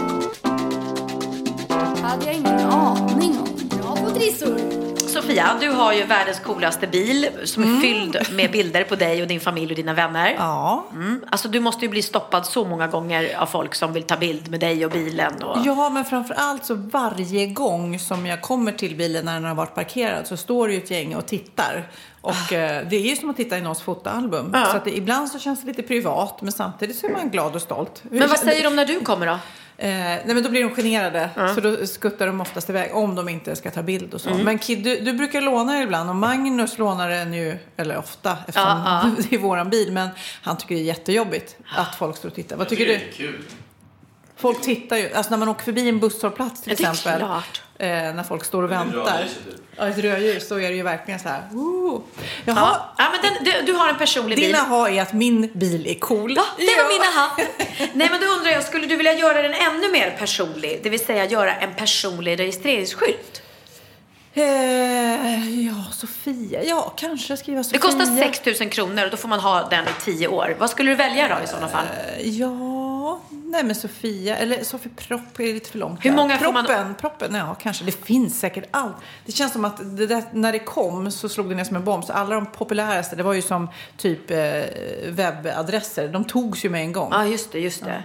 [2.03, 3.79] hade jag ingen aning om.
[3.79, 4.88] Bra på trissor.
[5.09, 9.29] Sofia, du har ju världens coolaste bil som är fylld med bilder på dig och
[9.29, 10.35] din familj och dina vänner.
[10.39, 10.85] Ja.
[10.93, 11.25] Mm.
[11.31, 14.51] Alltså du måste ju bli stoppad så många gånger av folk som vill ta bild
[14.51, 15.43] med dig och bilen.
[15.43, 15.59] Och...
[15.65, 19.55] Ja, men framför allt så varje gång som jag kommer till bilen när den har
[19.55, 21.89] varit parkerad så står det ju ett gäng och tittar.
[22.21, 24.51] Och eh, det är ju som att titta i någons fotoalbum.
[24.53, 24.67] Ja.
[24.67, 27.55] Så att det, ibland så känns det lite privat men samtidigt så är man glad
[27.55, 28.03] och stolt.
[28.11, 29.39] Hur Men vad säger de när du kommer då?
[29.81, 31.31] Eh, nej men då blir de generade.
[31.55, 34.31] Så då skuttar de oftast iväg om de inte ska ta bild och så.
[34.31, 34.45] Mm.
[34.45, 38.39] Men Kid, du, du brukar låna det ibland och Magnus lånar den ju, eller ofta
[38.49, 39.23] eftersom Ja, ja.
[39.31, 39.93] det är våran bil.
[39.93, 40.09] Men
[40.43, 42.57] han tycker det är jättejobbigt att folk står och tittar.
[42.57, 43.01] Vad tycker du?
[44.39, 47.19] Folk tittar ju, alltså när man åker förbi en busshållplats till Ja, exempel.
[47.21, 47.63] klart.
[47.79, 49.23] Eh, när folk står och väntar.
[49.23, 49.55] typ.
[49.77, 51.43] Ja, ett rödljus så är det ju verkligen så här.
[51.53, 52.01] Jaha.
[52.45, 54.47] Ja, ja men den, du, du har en personlig bil.
[54.47, 56.35] Din aha är att min bil är cool.
[56.37, 57.37] Ja, det var min aha.
[57.95, 60.81] Nej men då undrar jag, skulle du vilja göra den ännu mer personlig?
[60.83, 63.43] Det vill säga göra en personlig registreringsskylt.
[64.39, 66.63] Eh, ja, Sofia.
[66.65, 67.79] Ja, kanske skriva Det Sofia.
[67.81, 68.05] kostar
[68.45, 70.57] 6 000 kronor och då får man ha den i 10 år.
[70.59, 71.85] Vad skulle du välja då i sådana fall?
[72.19, 76.05] Eh, Ja, nej men Sofia, eller Sofie Propp är det lite för långt.
[76.05, 76.17] Hur där.
[76.17, 77.85] många får proppen, man- Proppen, ja kanske.
[77.85, 78.97] Det finns säkert allt.
[79.27, 81.85] Det känns som att det där, när det kom så slog det ner som en
[81.85, 82.05] bomb.
[82.05, 84.37] Så alla de populäraste, det var ju som typ eh,
[85.09, 86.09] webbadresser.
[86.09, 87.09] De togs ju med en gång.
[87.13, 88.03] Ja, just det, just det.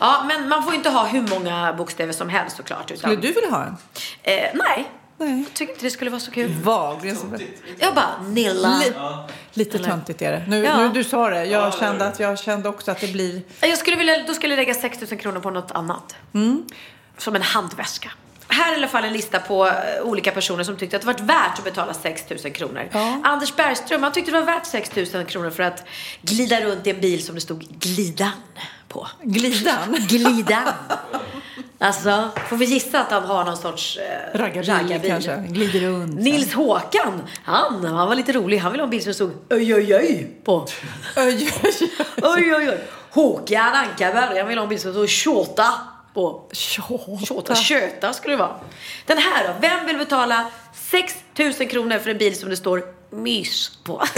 [0.00, 2.90] Ja, men man får inte ha hur många bokstäver som helst såklart.
[2.90, 3.76] Utan, Skulle du vilja ha en?
[4.22, 4.84] Eh, nej,
[5.24, 5.38] Nej.
[5.42, 6.50] jag tycker inte det skulle vara så kul.
[6.62, 7.16] Vag.
[7.16, 7.38] så-
[7.78, 8.78] Jag bara, Nilla.
[8.84, 8.92] Li-
[9.54, 10.44] Lite töntigt är det.
[10.48, 10.76] Nu, Ja.
[10.78, 11.44] nu du sa det.
[11.44, 13.42] Jag kände att jag kände också att det blir...
[13.60, 16.16] Jag skulle vilja, då skulle jag lägga 6 000 kronor på något annat.
[16.34, 16.64] Mm.
[17.18, 18.10] Som en handväska.
[18.52, 19.72] Här är i alla fall en lista på eh,
[20.02, 22.88] olika personer som tyckte att det var värt att betala 6 000 kronor.
[23.24, 25.84] Anders Bergström, han tyckte det var värt 6 000 kronor för att
[26.22, 28.30] glida runt i en bil som det stod glidan
[28.88, 29.08] på.
[29.22, 29.96] Glidan?
[30.08, 30.68] Glidan.
[31.78, 35.44] Alltså, får vi gissa att han har någon sorts eh, Raggarbil kanske.
[35.48, 36.20] Glider runt.
[36.20, 38.58] Nils Håkan, han, han var lite rolig.
[38.58, 40.66] Han ville ha en bil som det stod oj, oj, oj på.
[41.16, 41.50] Oj,
[42.22, 42.80] oj, oj.
[43.10, 45.64] Håkan Ankarberg, han ville ha en bil som stod tjåta
[46.14, 46.48] på.
[46.52, 47.54] Tjåta.
[47.54, 48.56] Köta skulle det vara.
[49.06, 52.84] Den här då, vem vill betala 6 000 kronor för en bil som det står
[53.10, 54.02] mys på?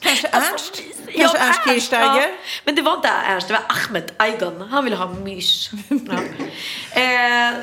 [0.00, 0.82] Kanske Ernst?
[1.06, 2.20] Ja, Kanske Ernst Kirchsteiger?
[2.20, 2.28] Ja.
[2.64, 4.68] Men det var inte Ernst, det var Ahmed Aygun.
[4.70, 5.70] Han ville ha mys.
[5.88, 7.00] Ja.
[7.00, 7.54] Eh,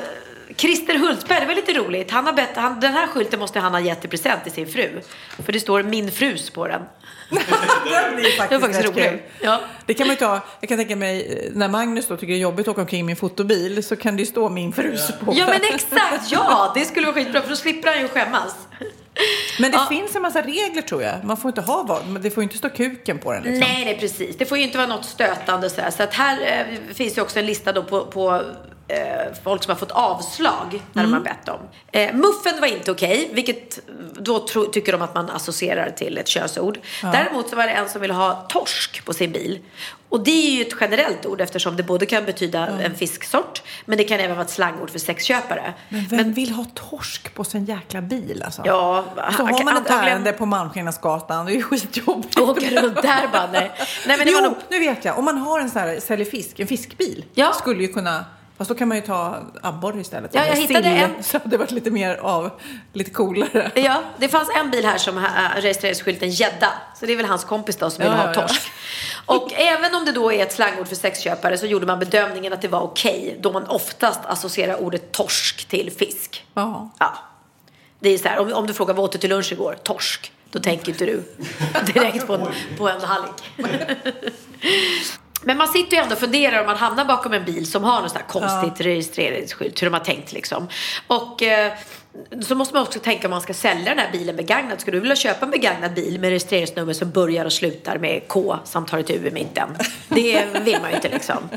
[0.60, 2.12] Christer Hultberg, det var lite roligt.
[2.12, 4.68] Han har bett, han, den här skylten måste han ha gett i present till sin
[4.68, 5.02] fru.
[5.46, 6.82] För det står min frus på den.
[7.30, 9.20] Den blir faktiskt, Det var faktiskt kul.
[9.42, 9.62] Ja.
[9.86, 12.40] Det kan man ju ta, jag kan tänka mig eh, när Magnus då tycker det
[12.40, 15.12] är jobbigt att åka omkring med en fotobil så kan det ju stå min frus
[15.26, 18.56] på Ja men exakt, ja det skulle vara skitbra för då slipper han ju skämmas.
[19.60, 19.86] Men det Ja.
[19.90, 21.24] finns en massa regler tror jag.
[21.24, 23.60] Man får inte ha vad, det får inte stå kuken på den liksom.
[23.60, 24.38] Nej, nej precis.
[24.38, 25.92] Det får ju inte vara något stötande så här.
[25.92, 28.42] Så att här eh, finns ju också en lista då på, på
[28.90, 31.12] eh, folk som har fått avslag när Mm.
[31.12, 31.60] de har bett dem.
[31.92, 33.80] Eh, muffen var inte okej, vilket
[34.20, 36.80] då tro, tycker de att man associerar till ett könsord.
[37.04, 37.12] Ja.
[37.12, 39.60] Däremot så var det en som ville ha torsk på sin bil.
[40.10, 43.98] Och det är ju ett generellt ord eftersom det både kan betyda en fisksort men
[43.98, 45.74] det kan även vara ett slangord för sexköpare.
[45.90, 48.62] Men vem vill ha torsk på sin jäkla bil alltså?
[48.66, 49.06] Ja,
[49.38, 52.40] Så har man ett antagligen- ärende på Malmskillnadsgatan, det är ju skitjobbigt.
[52.40, 53.72] Åka runt där bara, nej.
[54.08, 55.18] Nej, men jo, nog- nu vet jag.
[55.20, 58.26] Om man har en sån här säljer fisk, en fiskbil, skulle ju kunna
[58.60, 60.32] Fast då kan man ju ta abborre istället.
[60.34, 62.52] Ja, jag hittade sill, en- Så hade det varit lite mer av,
[62.94, 63.72] lite coolare.
[63.76, 65.24] Ja, det fanns en bil här som äh,
[65.56, 66.72] registreringsskylten gädda.
[67.00, 68.42] Så det är väl hans kompis då som vill Ja, ha ja, ja.
[68.48, 68.72] torsk.
[69.26, 72.62] Och även om det då är ett slangord för sexköpare så gjorde man bedömningen att
[72.62, 76.46] det var okej då man oftast associerar ordet torsk till fisk.
[76.54, 76.90] Ja.
[77.00, 77.14] Ja.
[78.00, 79.78] Det är så här, om, om du frågar vad åt du till lunch igår?
[79.84, 80.32] Torsk.
[80.52, 81.24] Då tänker inte du
[81.94, 82.48] direkt på en,
[82.78, 83.44] på en hallick.
[85.44, 88.02] Men man sitter ju ändå och funderar om man hamnar bakom en bil som har
[88.02, 90.68] något sånt här konstigt registreringsskylt, hur de har tänkt liksom.
[91.08, 91.74] Och eh,
[92.42, 94.82] så måste man också tänka om man ska sälja den här bilen begagnad.
[94.82, 98.58] Skulle du vilja köpa en begagnad bil med registreringsnummer som börjar och slutar med K
[98.64, 99.70] samt har ett U i mitten?
[100.08, 101.50] Det vill man ju inte liksom.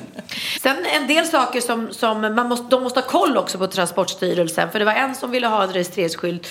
[0.62, 4.70] Sen en del saker som, som man måste, de måste ha koll också på Transportstyrelsen.
[4.70, 6.48] För det var en som ville ha en registreringsskylt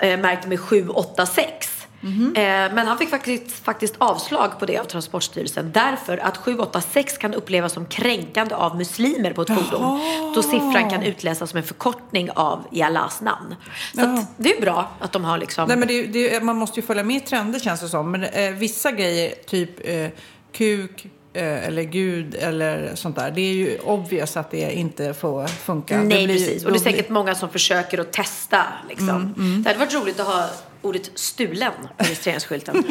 [0.00, 1.79] eh, märkt med 786.
[2.00, 2.34] Mhm.
[2.36, 7.34] Eh, men han fick faktiskt, faktiskt avslag på det av Transportstyrelsen därför att 786 kan
[7.34, 10.00] upplevas som kränkande av muslimer på ett fordon.
[10.34, 13.54] Då siffran kan utläsas som en förkortning av i Allahs namn.
[13.94, 15.68] Så att det är bra att de har liksom...
[15.68, 18.10] Nej, men det, det, man måste ju följa med trender känns det som.
[18.10, 20.06] Men eh, vissa grejer, typ eh,
[20.52, 23.30] kuk eh, eller gud eller sånt där.
[23.30, 25.96] Det är ju obvious att det inte får funka.
[26.00, 26.64] Nej, blir- precis.
[26.64, 28.62] Och det är säkert många som försöker att testa.
[28.88, 29.08] Liksom.
[29.08, 29.62] Mm, mm.
[29.62, 30.48] Det hade varit roligt att ha
[30.82, 32.84] ordet stulen på registreringsskylten.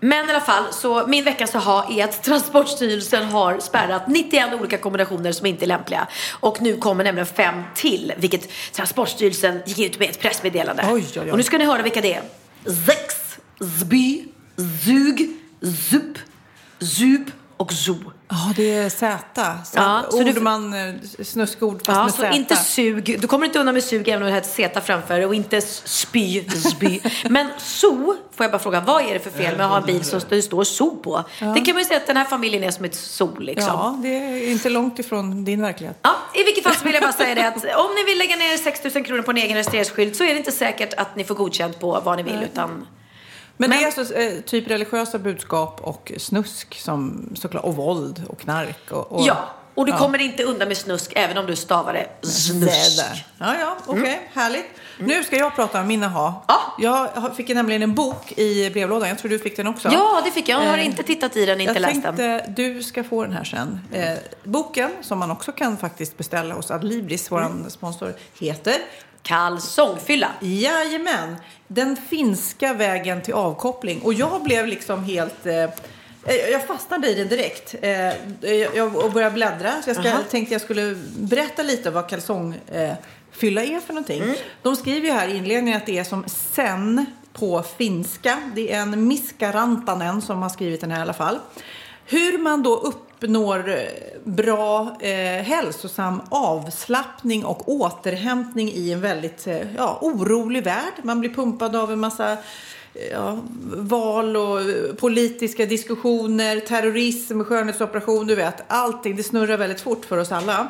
[0.00, 4.78] Men i alla fall, så min veckas aha är att Transportstyrelsen har spärrat 91 olika
[4.78, 6.06] kombinationer som inte är lämpliga.
[6.30, 10.88] Och nu kommer nämligen fem till, vilket Transportstyrelsen gick ut med ett pressmeddelande.
[10.92, 11.30] Oj, oj, oj.
[11.30, 12.22] Och nu ska ni höra vilka det är.
[12.86, 13.14] Zex,
[13.80, 14.24] zby,
[14.84, 15.28] zug,
[15.90, 16.18] zup,
[16.78, 18.12] zub och zoo.
[18.28, 19.18] Ja, det är Z.
[19.64, 22.32] Så Ja, så ord du- man, eh, snuskord fast Ja, med så Z.
[22.36, 23.16] inte sug.
[23.20, 26.44] Du kommer inte undan med sug även om det ett Z framför och inte spy,
[26.50, 27.00] spy.
[27.28, 29.86] Men so, får jag bara fråga, vad är det för fel med att ha en
[29.86, 31.24] bil som det står so på?
[31.40, 31.46] Ja.
[31.46, 33.68] Det kan man ju säga att den här familjen är som ett sol liksom.
[33.68, 35.98] Ja, det är inte långt ifrån din verklighet.
[36.02, 38.36] Ja, I vilket fall så vill jag bara säga det att om ni vill lägga
[38.36, 41.24] ner 6 000 kronor på en egen registreringsskylt så är det inte säkert att ni
[41.24, 42.86] får godkänt på vad ni vill utan
[43.56, 48.38] Men, det är alltså eh, typ religiösa budskap och snusk som såklart, och våld och
[48.40, 48.90] knark.
[48.90, 49.36] Och, och, Ja,
[49.74, 49.98] och du ja.
[49.98, 53.02] kommer inte undan med snusk även om du stavar det snusk.
[53.38, 54.18] Ja, ja, okej, Mm.
[54.34, 54.66] härligt.
[54.98, 56.44] Nu ska jag prata om min aha.
[56.78, 59.08] Jag har- fick nämligen en bok i brevlådan.
[59.08, 59.88] Jag tror du fick den också.
[59.92, 60.64] Ja, det fick jag.
[60.64, 62.16] Jag har Eh, inte tittat i den, inte jag läst den.
[62.16, 63.80] tänkte du ska få den här sen.
[63.92, 67.70] Eh, boken, som man också kan faktiskt beställa hos Adlibris, vår Mm.
[67.70, 68.74] sponsor, heter
[69.26, 70.30] Kalsongfylla.
[70.40, 71.36] Jajamän.
[71.68, 74.00] Den finska vägen till avkoppling.
[74.02, 75.46] Och jag blev liksom helt...
[75.46, 75.70] Eh,
[76.52, 79.82] jag fastnade i den direkt eh, jag, och började bläddra.
[79.82, 80.22] Så jag ska, Aha.
[80.30, 84.22] tänkte jag skulle berätta lite vad kalsongfylla eh, är för någonting.
[84.22, 84.36] Mm.
[84.62, 88.38] De skriver ju här i inledningen att det är som sen på finska.
[88.54, 91.38] Det är en Miskarantanen som har skrivit den här i alla fall.
[92.06, 93.78] Hur man då uppnår eh,
[94.24, 100.92] bra, eh, hälsosam avslappning och återhämtning i en väldigt eh, ja, orolig värld.
[101.02, 102.38] Man blir pumpad av en massa eh,
[103.12, 103.38] ja,
[103.76, 108.62] val och eh, politiska diskussioner, terrorism, skönhetsoperation, du vet.
[108.68, 110.68] Allting, det snurrar väldigt fort för oss alla.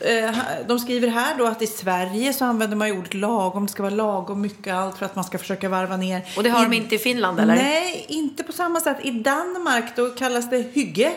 [0.00, 0.34] Eh,
[0.68, 3.66] De skriver här då att i Sverige så använder man ju ordet lagom.
[3.66, 6.22] Det ska vara lagom mycket allt för att man ska försöka varva ner.
[6.36, 7.54] Och det har de inte i Finland eller?
[7.56, 8.96] Nej, inte på samma sätt.
[9.02, 11.12] I Danmark då kallas det hygge.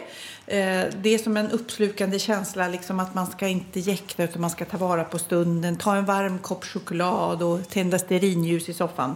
[0.48, 0.58] Eh,
[1.02, 4.66] Det är som en uppslukande känsla, liksom att man ska inte jäkta utan man ska
[4.66, 9.16] ta vara på stunden, ta en varm kopp choklad och tända stearinljus i soffan.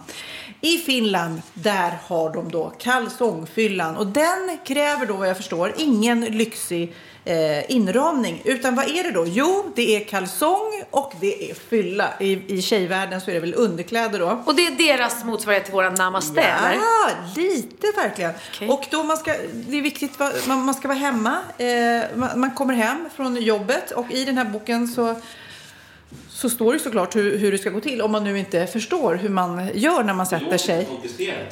[0.61, 6.21] I Finland, där har de då kalsongfyllan och den kräver då vad jag förstår ingen
[6.21, 6.93] lyxig
[7.27, 8.41] eh, inramning.
[8.45, 9.25] Utan vad är det då?
[9.27, 12.13] Jo, det är kalsong och det är fylla.
[12.19, 14.43] I, I tjejvärlden så är det väl underkläder då.
[14.45, 16.73] Och det är deras motsvarighet till våran namaste eller?
[16.73, 18.33] Ja, lite verkligen.
[18.69, 21.37] Och då man ska, det är viktigt, man, man ska vara hemma.
[21.57, 25.15] Eh, man, man kommer hem från jobbet och i den här boken så
[26.37, 29.15] så står det såklart hur, hur det ska gå till om man nu inte förstår
[29.15, 30.87] hur man gör när man sätter sig.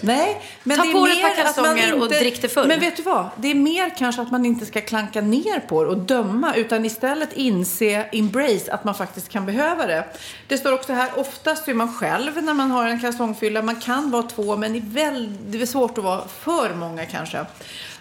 [0.02, 2.68] Nej, men Ta det är på dig ett par kalsonger och inte- drick dig full.
[2.68, 3.30] Men vet du vad?
[3.38, 6.86] Det är mer kanske att man inte ska klanka ner på det och döma utan
[6.86, 10.06] istället inse, embrace att man faktiskt kan behöva det.
[10.48, 13.62] Det står också här, oftast är man själv när man har en kalsongfylla.
[13.62, 17.46] Man kan vara två men det är väldigt svårt att vara för många kanske.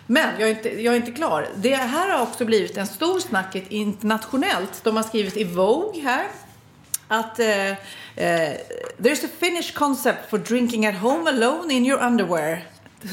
[0.06, 1.48] Men jag är, inte, jag är inte klar.
[1.56, 4.80] Det här har också blivit en stor snackigt internationellt.
[4.82, 6.24] De har skrivit i Vogue här
[7.18, 7.76] att eh, eh,
[8.98, 12.64] there's a Finnish concept for drinking at home alone in your underwear.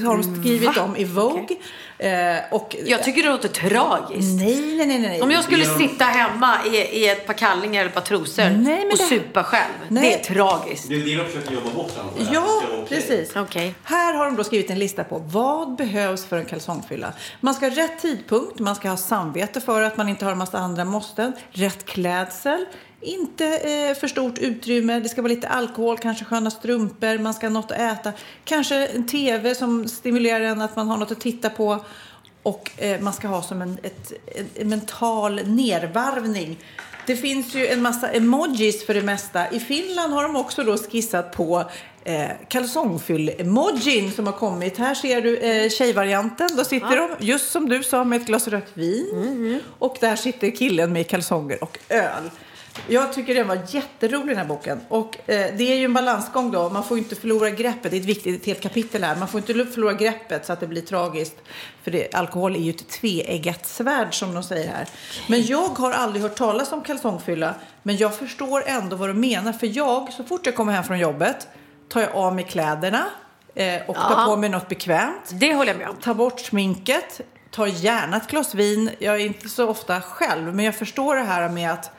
[0.04, 0.84] Har de skrivit Va?
[0.84, 1.56] om i Vogue.
[2.02, 4.40] Eh, och, Jag tycker det låter tragiskt.
[4.40, 5.22] Nej, nej, nej, nej.
[5.22, 5.78] Om jag skulle Ja.
[5.78, 9.44] sitta hemma i, i ett par kallingar eller ett par trosor Nej, och det- supa
[9.44, 9.72] själv.
[9.88, 10.04] Nej.
[10.04, 10.90] Det är tragiskt.
[10.90, 12.30] Det är det de försöker jobba bort Anna.
[12.34, 12.86] Ja, okej.
[12.90, 13.36] precis.
[13.84, 17.14] Här har de då skrivit en lista på vad behövs för en kalsongfylla.
[17.40, 20.38] Man ska ha rätt tidpunkt, man ska ha samvete för att man inte har en
[20.38, 22.66] massa andra måsten, rätt klädsel,
[23.04, 27.46] inte eh, för stort utrymme, det ska vara lite alkohol, kanske sköna strumpor, man ska
[27.48, 28.12] ha något att äta,
[28.46, 31.86] kanske en tv som stimulerar en att man har något att titta på
[32.44, 36.58] och eh, man ska ha som en, ett, en, en mental nervarvning.
[37.08, 39.50] Det finns ju en massa emojis för det mesta.
[39.52, 41.64] I Finland har de också då skissat på
[42.04, 44.78] eh, kalsongfyll-emojin som har kommit.
[44.78, 46.50] Här ser du eh, tjejvarianten.
[46.58, 47.10] Då sitter Ja.
[47.20, 49.60] de, just som du sa, med ett glas rött vin.
[49.80, 52.30] Och där sitter killen med kalsonger och öl.
[52.88, 54.82] Jag tycker den var jätterolig den här boken.
[54.90, 56.70] Och eh, det är ju en balansgång då.
[56.70, 57.92] Man får inte förlora greppet.
[57.92, 59.16] Det är ett viktigt ett helt kapitel här.
[59.16, 61.36] Man får inte förlora greppet så att det blir tragiskt.
[61.84, 64.88] För det, alkohol är ju ett tveeggat svärd som de säger här.
[65.28, 67.56] Men jag har aldrig hört talas om kalsongfylla.
[67.84, 69.54] Men jag förstår ändå vad de menar.
[69.54, 71.48] För jag, så fort jag kommer hem från jobbet,
[71.90, 73.04] tar jag av mig kläderna.
[73.56, 74.26] Eh, och tar Ja.
[74.28, 75.30] på mig något bekvämt.
[75.32, 75.96] Det håller jag med om.
[75.96, 77.22] Tar bort sminket.
[77.52, 78.90] Tar gärna ett glas vin.
[79.00, 80.56] Jag är inte så ofta själv.
[80.56, 81.92] Men jag förstår det här med att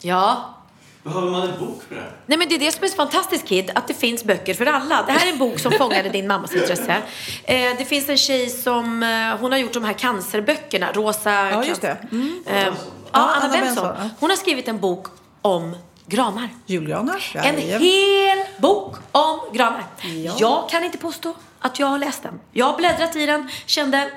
[0.00, 0.54] Ja.
[1.02, 2.12] Behöver man en bok för det?
[2.26, 4.66] Nej men det är det som är så fantastiskt Kid, att det finns böcker för
[4.66, 5.02] alla.
[5.02, 6.96] Det här är en bok som fångade din mammas intresse.
[7.44, 11.64] Eh, det finns en tjej som, eh, hon har gjort de här cancerböckerna, Rosa Ja,
[11.64, 11.96] just det.
[12.12, 12.42] Mm.
[12.46, 12.72] Eh, ja,
[13.12, 13.88] Anna, Benson.
[14.20, 15.06] Hon har skrivit en bok
[15.42, 15.76] om
[16.06, 16.48] granar.
[16.66, 17.30] Julgranar?
[17.34, 17.80] En Jajamän.
[17.80, 19.84] hel bok om granar.
[20.02, 20.34] Ja.
[20.38, 22.40] Jag kan inte påstå att jag har läst den.
[22.52, 24.10] Jag har bläddrat i den, kände, nej,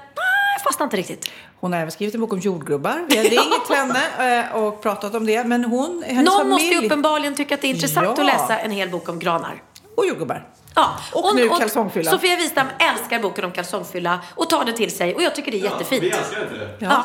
[0.55, 1.31] jag fastnade inte riktigt.
[1.59, 3.05] Hon har även skrivit en bok om jordgubbar.
[3.09, 5.43] Vi har ringt henne och pratat om det.
[5.43, 6.49] Men hon, Någon familj...
[6.49, 8.11] måste ju uppenbarligen tycka att det är intressant Ja.
[8.11, 9.63] att läsa en hel bok om granar.
[9.97, 10.47] Och jordgubbar.
[10.75, 12.11] Ja, Och nu kalsongfylla.
[12.11, 15.57] Sofia Wistam älskar boken om kalsongfylla och tar den till sig och jag tycker det
[15.59, 16.03] är jättefint.
[16.03, 16.69] Vi älskar inte det.
[16.79, 17.03] Ja.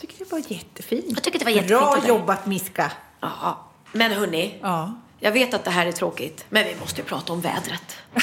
[0.00, 1.04] tycker det var jättefint.
[1.08, 2.92] Jag tycker det var jättefint Bra jobbat, Miska.
[3.20, 3.66] Ja.
[3.92, 4.94] Men hörni, Ja.
[5.18, 7.96] jag vet att det här är tråkigt, men vi måste ju prata om vädret.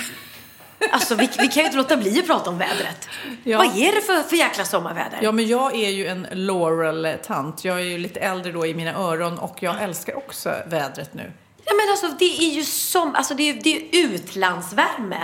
[0.92, 3.10] Alltså vi, vi kan ju inte låta bli att prata om vädret.
[3.44, 3.58] Ja.
[3.58, 5.20] Vad är det för, för jäkla sommarväder?
[5.22, 7.66] Ja, men jag är ju en Laurel-tant.
[7.66, 11.32] Jag är ju lite äldre då i mina öron och jag älskar också vädret nu.
[11.70, 15.18] Ja, men alltså, det är ju som, alltså, det är, det är utlandsvärme.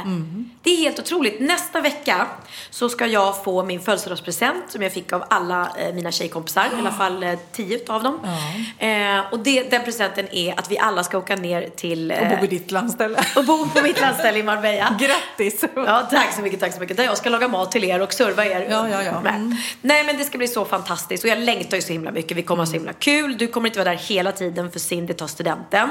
[0.63, 1.39] Det är helt otroligt.
[1.39, 2.27] Nästa vecka
[2.69, 6.65] så ska jag få min födelsedagspresent som jag fick av alla eh, mina tjejkompisar.
[6.75, 8.19] I alla fall eh, tio av dem.
[8.77, 12.11] Eh, och det, den presenten är att vi alla ska åka ner till...
[12.11, 13.25] Och Eh, bo vid ditt landställe.
[13.35, 14.97] och bo på mitt landställe i Marbella.
[14.99, 15.63] Grattis!
[15.75, 16.97] Ja, tack så mycket, tack så mycket.
[16.97, 18.67] Där jag ska laga mat till er och serva er.
[18.69, 19.19] Ja, ja, ja.
[19.19, 19.55] Mm.
[19.81, 22.37] Nej, men det ska bli så fantastiskt och jag längtar ju så himla mycket.
[22.37, 23.37] Vi kommer ha så himla kul.
[23.37, 25.89] Du kommer inte vara där hela tiden för Cindy tar studenten.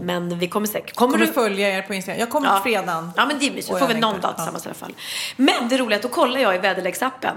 [0.00, 0.96] Men vi kommer säkert...
[0.96, 1.32] Kommer, kommer du...
[1.32, 2.20] följa er på Instagram.
[2.20, 2.56] Jag kommer Ja.
[2.56, 3.10] på fredagen.
[3.16, 3.78] Ja, men det är mysigt.
[3.78, 4.94] Får vi någon dag tillsammans i alla fall.
[5.36, 7.36] Men det roliga är att då kollar jag i väderleksappen.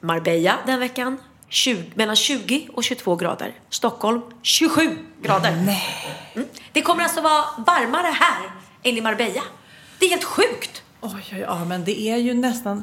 [0.00, 1.18] Marbella den veckan,
[1.48, 3.52] 20, mellan 20 och 22 grader.
[3.70, 5.52] Stockholm, 27 grader.
[5.52, 6.46] Mm.
[6.72, 8.50] Det kommer alltså vara varmare här
[8.82, 9.42] än i Marbella.
[9.98, 10.82] Det är helt sjukt.
[11.00, 12.82] Oj, oj, ja, men det är ju nästan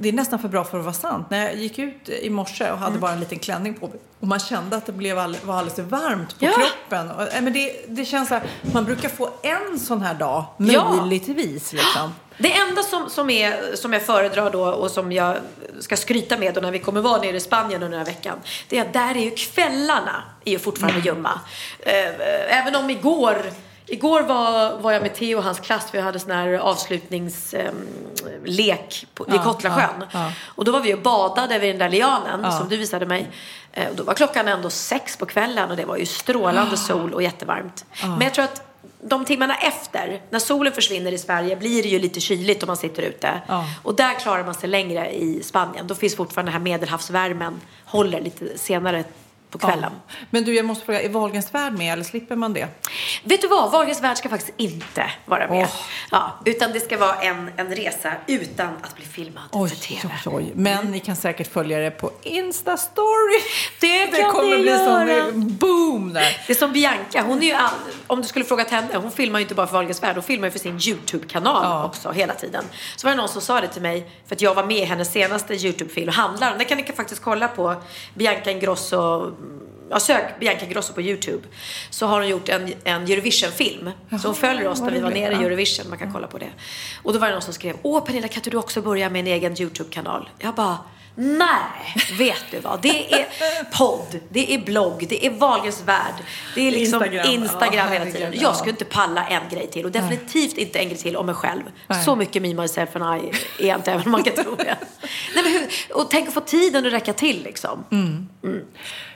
[0.00, 1.26] det är nästan för bra för att vara sant.
[1.30, 3.00] När jag gick ut i morse och hade Mm.
[3.00, 5.78] bara en liten klänning på mig och man kände att det blev all, var alldeles
[5.78, 6.50] varmt på Ja.
[6.52, 7.10] kroppen.
[7.10, 8.42] Och, men det, det känns så här,
[8.74, 10.94] man brukar få en sån här dag Ja.
[10.94, 12.14] möjligtvis liksom.
[12.38, 15.36] Det enda som, som, är, som jag föredrar då och som jag
[15.80, 18.38] ska skryta med då när vi kommer vara nere i Spanien under den här veckan.
[18.68, 21.06] Det är att där är ju kvällarna är ju fortfarande Mm.
[21.06, 21.40] ljumma.
[21.80, 23.36] Eh, Även om igår
[23.92, 25.86] Igår var, var jag med Theo och hans klass.
[25.92, 29.88] Vi hade sån här avslutningslek på, vid Ja, Kottlasjön.
[30.00, 30.32] ja, ja.
[30.46, 32.50] Och då var vi och badade vid den där lianen Ja.
[32.58, 33.30] som du visade mig.
[33.72, 37.14] Eh, och då var klockan ändå sex på kvällen och det var ju strålande sol
[37.14, 37.84] och jättevarmt.
[38.02, 38.06] Ja.
[38.06, 38.62] Men jag tror att
[39.00, 42.76] de timmarna efter, när solen försvinner i Sverige, blir det ju lite kyligt om man
[42.76, 43.40] sitter ute.
[43.46, 43.64] Ja.
[43.82, 45.86] Och där klarar man sig längre i Spanien.
[45.86, 49.04] Då finns fortfarande den här medelhavsvärmen, håller lite senare
[49.52, 49.92] på kvällen.
[50.08, 50.14] Ja.
[50.30, 52.68] Men du, jag måste fråga, är Wahlgrens värld med eller slipper man det?
[53.24, 53.70] Vet du vad?
[53.72, 55.68] Wahlgrens värld ska faktiskt inte vara med.
[56.10, 60.08] Ja, utan det ska vara en, en resa utan att bli filmad Oj, för TV.
[60.26, 60.52] oj, oj.
[60.54, 63.40] Men ni kan säkert följa det på Insta-story.
[63.80, 65.24] Det, Det kan kommer ni bli göra.
[65.30, 66.36] sån boom där.
[66.46, 67.70] Det är som Bianca, hon är ju all,
[68.06, 70.46] om du skulle frågat henne, hon filmar ju inte bara för Wahlgrens värld, hon filmar
[70.46, 72.64] ju för sin YouTube-kanal också hela tiden.
[72.96, 74.84] Så var det någon som sa det till mig, för att jag var med i
[74.84, 76.58] hennes senaste YouTube-film, Handlaren.
[76.58, 77.74] Det kan ni faktiskt kolla på
[78.14, 79.32] Bianca Ingrosso,
[79.90, 81.42] ja sök Bianca Ingrosso på YouTube.
[81.90, 83.90] Så har hon gjort en, en Eurovision-film.
[84.22, 85.44] Så hon följer oss när vi var nere i.
[85.44, 86.50] Eurovision, man kan kolla på det.
[87.02, 89.20] Och då var det någon som skrev, åh Pernilla kan inte du också börja med
[89.20, 90.28] en egen YouTube-kanal?
[90.38, 90.78] Jag bara,
[91.14, 92.80] Nej, vet du vad?
[92.82, 93.26] Det är
[93.78, 96.14] podd, det är blogg, det är Wahlgrens värld.
[96.54, 97.30] Det är liksom Instagram.
[97.30, 98.32] Instagram, Ja, hela tiden.
[98.34, 98.42] ja.
[98.42, 101.34] Jag skulle inte palla en grej till och definitivt inte en grej till om mig
[101.34, 101.62] själv.
[101.86, 102.04] Nej.
[102.04, 103.30] Så mycket me, myself and I
[103.70, 104.64] är inte, även om man kan tro det.
[105.34, 107.84] Nej, men hur, och tänk att få tiden att räcka till liksom.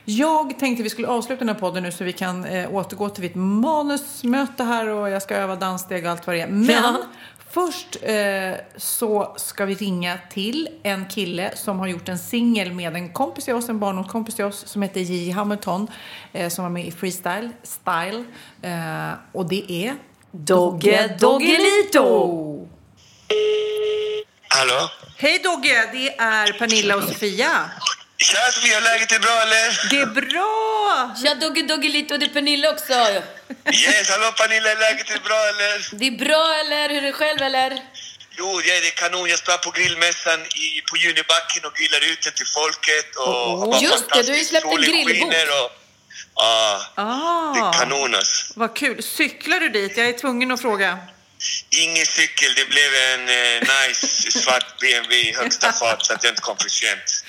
[0.08, 3.22] Jag tänkte vi skulle avsluta den här podden nu så vi kan eh, återgå till
[3.22, 6.46] mitt manusmöte här och jag ska öva danssteg och allt vad det är.
[6.46, 6.96] Men Ja.
[7.50, 12.94] först eh, så ska vi ringa till en kille som har gjort en singel med
[12.96, 15.30] en kompis till oss, en barndomskompis till oss som heter J.
[15.30, 15.88] Hamilton
[16.32, 18.24] eh, som var med i Freestyle Style.
[18.62, 19.94] Eh, och det är
[20.30, 22.68] Dogge Doggelito!
[24.48, 24.88] Hallå?
[25.18, 27.48] Hej Dogge, det är Pernilla och Sofia.
[28.18, 29.88] Tja Sofia, läget är bra eller?
[29.90, 31.14] Det är bra!
[31.22, 32.92] Tja Dogge Doggelito, det är Pernilla också.
[32.92, 35.88] Yes, hallå Pernilla, läget är bra eller?
[35.98, 36.88] Det är bra eller?
[36.88, 37.70] Hur är det själv eller?
[38.38, 39.28] Jo, ja, det är kanon.
[39.28, 43.16] Jag står på grillmässan i, på Junibacken och grillar ut den till folket.
[43.16, 45.34] Och Oh, bara just det, du har ju släppt en grillbok.
[45.34, 45.70] ja,
[46.96, 48.52] Ah, det är kanon alltså.
[48.56, 49.02] Vad kul.
[49.02, 49.96] Cyklar du dit?
[49.96, 50.98] Jag är tvungen att fråga.
[51.70, 56.30] Ingen cykel, det blev en eh, nice svart BMW i högsta fart så att jag
[56.32, 57.24] inte kom för sent.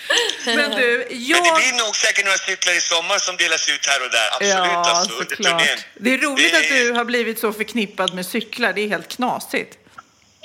[0.45, 1.55] Men du, Men det jag...
[1.55, 4.27] blir nog säkert några cyklar i sommar som delas ut här och där.
[4.31, 5.63] Absolut Ja, alltså, såklart.
[5.99, 8.73] Det är roligt Det- att du har blivit så förknippad med cyklar.
[8.73, 9.77] Det är helt knasigt.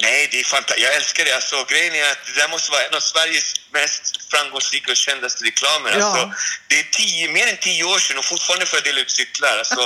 [0.02, 0.84] Nej, det är fantastiskt.
[0.86, 1.32] Jag älskar det.
[1.40, 5.44] Alltså, grejen är att det där måste vara en av Sveriges mest framgångsrika och kändaste
[5.44, 5.90] reklamer.
[5.98, 6.04] Ja.
[6.06, 6.22] Alltså,
[6.68, 9.54] det är tio, mer än tio år sedan och fortfarande får jag dela ut cyklar.
[9.58, 9.82] Alltså,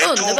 [0.00, 0.36] den, tog,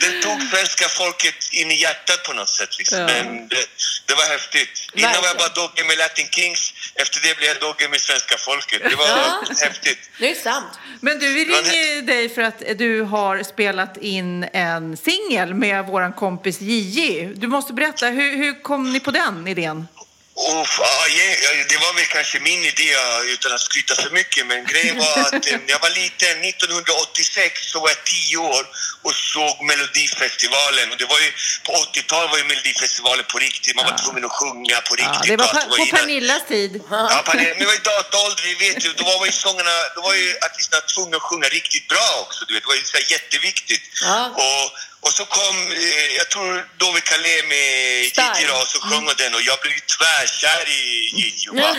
[0.00, 2.78] den tog svenska folket in i hjärtat på något sätt.
[2.78, 2.98] Liksom.
[2.98, 3.06] Ja.
[3.06, 3.66] Men det,
[4.06, 4.74] det var häftigt.
[4.94, 6.72] Innan var jag bara dogge med Latin Kings.
[6.94, 8.82] Efter det blev jag dogge med svenska folket.
[8.90, 9.42] Det var Ja.
[9.62, 9.98] häftigt.
[10.18, 10.72] Det är sant.
[11.00, 16.12] Men du, vi ringer dig för att du har spelat in en singel med våran
[16.12, 17.32] kompis Gigi.
[17.36, 19.88] Du måste berätta, hur, hur kom ni på den idén?
[20.36, 24.46] Ja, ja, ja, det var väl kanske min idé ja, utan att skryta för mycket.
[24.46, 28.62] Men grejen var att eh, när jag var liten, 1986, så var jag tio år
[29.06, 30.86] och såg Melodifestivalen.
[30.92, 31.30] Och det var ju,
[31.66, 33.76] på 80-talet var ju Melodifestivalen på riktigt.
[33.76, 35.28] Man var tvungen att sjunga på Ja, riktigt.
[35.30, 36.72] det var pa- på innan- Pernillas tid.
[36.90, 38.88] Ja, Pernilla, men det var ju dataålder, vi vet ju.
[39.00, 42.40] Då var ju sångerna, då var ju artisterna tvungna att sjunga riktigt bra också.
[42.46, 42.62] Du vet.
[42.62, 43.82] Det var ju så jätteviktigt.
[44.02, 44.20] Ja.
[44.44, 44.64] Och,
[45.04, 48.02] och så kom, eh, jag tror Dovi Calais med.
[48.02, 51.46] Gigi och så sjöng hon den och jag blev tvärkär i Gigi.
[51.52, 51.74] Bara,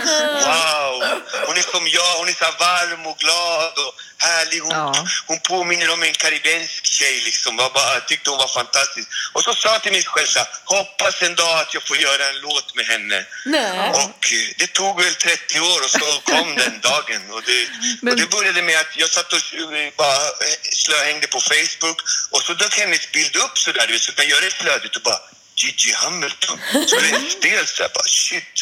[0.46, 1.04] wow!
[1.48, 4.60] Hon är som jag, hon är så varm och glad och härlig.
[4.62, 5.06] Hon, Ja.
[5.28, 7.60] hon påminner om en karibisk tjej liksom.
[7.60, 9.08] Jag bara tyckte hon var fantastisk.
[9.34, 11.98] Och så sa jag till mig själv så här, hoppas en dag att jag får
[11.98, 13.26] göra en låt med henne.
[13.46, 13.90] Nej.
[13.90, 16.00] Och eh, det tog väl 30 år och så
[16.32, 17.22] kom den dagen.
[17.32, 17.68] Och det,
[18.02, 22.00] Men- och det började med att jag satt och eh, bara eh, slöhängde på Facebook
[22.32, 24.54] och så dök hennes bild upp så där, du vet, så kan jag göra det
[24.64, 25.22] flödigt och bara
[25.60, 26.58] Gigi Hamilton.
[26.90, 28.56] Så det är stel så här bara shit.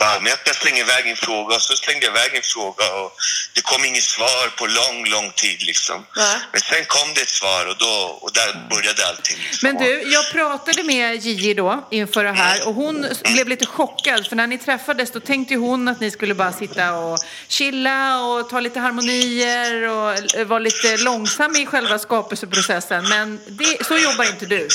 [0.00, 3.12] Bara, men jag slängde iväg en fråga och så slängde jag iväg en fråga och
[3.54, 6.06] det kom inget svar på lång, lång tid liksom.
[6.16, 6.36] Nej.
[6.52, 9.36] Men sen kom det ett svar och, då, och där började allting.
[9.36, 9.68] Liksom.
[9.68, 14.26] Men du, jag pratade med Gigi då inför det här och hon blev lite chockad
[14.26, 18.48] för när ni träffades då tänkte hon att ni skulle bara sitta och chilla och
[18.50, 23.08] ta lite harmonier och vara lite långsam i själva skapelseprocessen.
[23.08, 24.68] Men det, så jobbar inte du.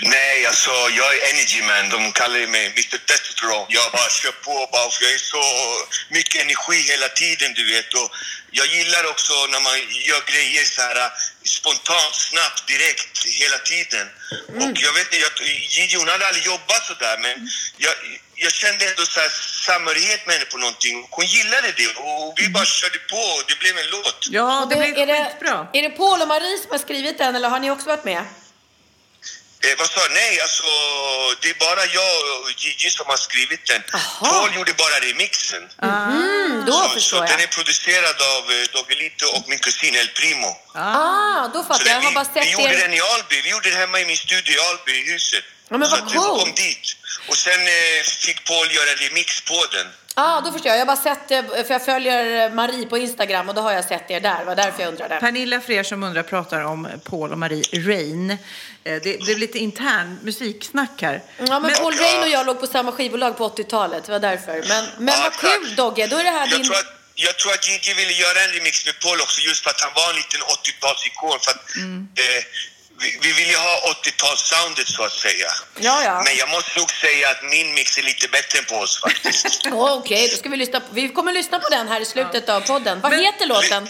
[0.00, 1.88] Nej, alltså jag är energy man.
[1.94, 3.66] De kallar mig Mr Testosterone.
[3.68, 5.44] Jag bara kör på bara för jag är så
[6.16, 7.94] mycket energi hela tiden, du vet.
[7.94, 8.08] Och
[8.50, 9.76] jag gillar också när man
[10.10, 11.10] gör grejer så här
[11.56, 14.06] spontant, snabbt, direkt, hela tiden.
[14.62, 17.94] Och jag vet inte, hon hade aldrig jobbat så där men jag,
[18.34, 19.28] jag kände ändå så här
[19.68, 21.06] samhörighet med henne på någonting.
[21.10, 24.26] Hon gillade det och vi bara körde på och det blev en låt.
[24.30, 25.66] Ja, Och det blev är, det, skitbra.
[25.72, 28.24] är det Paul och Marie som har skrivit den eller har ni också varit med?
[29.64, 30.00] Eh, vad sa?
[30.20, 30.66] Nej, alltså
[31.40, 33.82] det är bara jag och Gigi som har skrivit den.
[33.94, 34.26] Aha.
[34.30, 35.62] Paul gjorde bara remixen.
[35.82, 37.28] Mm, då så, förstår så jag.
[37.32, 40.50] den är producerad av eh, Doggelito och min kusin El Primo.
[40.74, 41.94] Ah, då Så fattar jag.
[41.94, 42.82] Jag den, har vi, bara sett vi gjorde er...
[42.84, 43.36] den i Alby.
[43.44, 45.44] Vi gjorde den hemma i min studio i Alby, i huset.
[45.68, 46.40] Ja, men så vad att vi coolt.
[46.42, 46.86] kom dit.
[47.28, 49.86] Och sen eh, fick Paul göra en remix på den.
[50.16, 50.76] Ja, ah, då förstår jag.
[50.80, 53.84] Jag har bara sett det, för jag följer Marie på Instagram och då har jag
[53.84, 54.38] sett er där.
[54.38, 55.20] Det var därför jag undrade.
[55.20, 58.38] Pernilla, för er som undrar, pratar om Paul och Marie Rain.
[58.86, 61.22] Eh, Det, det är lite intern musiksnack här.
[61.38, 64.04] Ja, men Paul Rain och jag låg på samma skivbolag på 80-talet.
[64.04, 64.64] Det var därför.
[64.68, 66.64] Men, men vad kul Dogge, då är det här Jag din...
[66.66, 69.70] tror, att, jag tror att Gigi ville göra en remix med Paul också just för
[69.70, 71.38] att han var en liten 80-talsikon.
[71.44, 71.76] För att,
[72.24, 72.44] eh,
[73.00, 75.46] vi, vi vill ju ha 80-talssoundet så att säga.
[75.80, 76.22] Ja, ja.
[76.26, 79.66] Men jag måste nog säga att min mix är lite bättre än Pauls faktiskt.
[79.72, 80.86] Åh, Okej, då ska vi lyssna på...
[80.92, 83.00] Vi kommer lyssna på den här i slutet av podden.
[83.00, 83.88] Vad heter låten?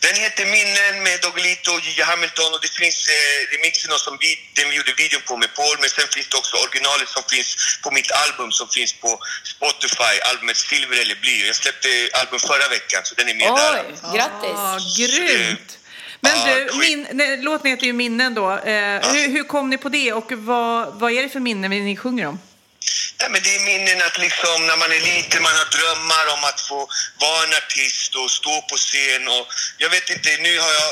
[0.00, 4.14] Den heter Minnen med Doggelito och Gigi Hamilton och det finns eh, remixen och som
[4.22, 7.22] vi, den vi gjorde videon på med Paul men sen finns det också originalet som
[7.32, 7.48] finns
[7.84, 9.10] på mitt album som finns på
[9.54, 11.46] Spotify, albumet Silver eller Bly.
[11.46, 11.88] Jag släppte
[12.20, 13.84] album förra veckan så den är med där.
[13.86, 14.58] Oj, grattis!
[14.68, 15.70] Ah, grymt!
[16.24, 18.52] Men du, min, nej, låten heter ju Minnen då.
[18.52, 21.96] Eh, hur, hur kom ni på det och vad, vad är det för minnen ni
[21.96, 22.38] sjunger om?
[23.18, 26.44] Ja, men det är minnen att liksom när man är liten, man har drömmar om
[26.44, 26.88] att få
[27.20, 29.46] vara en artist och stå på scen och
[29.78, 30.90] jag vet inte, nu har jag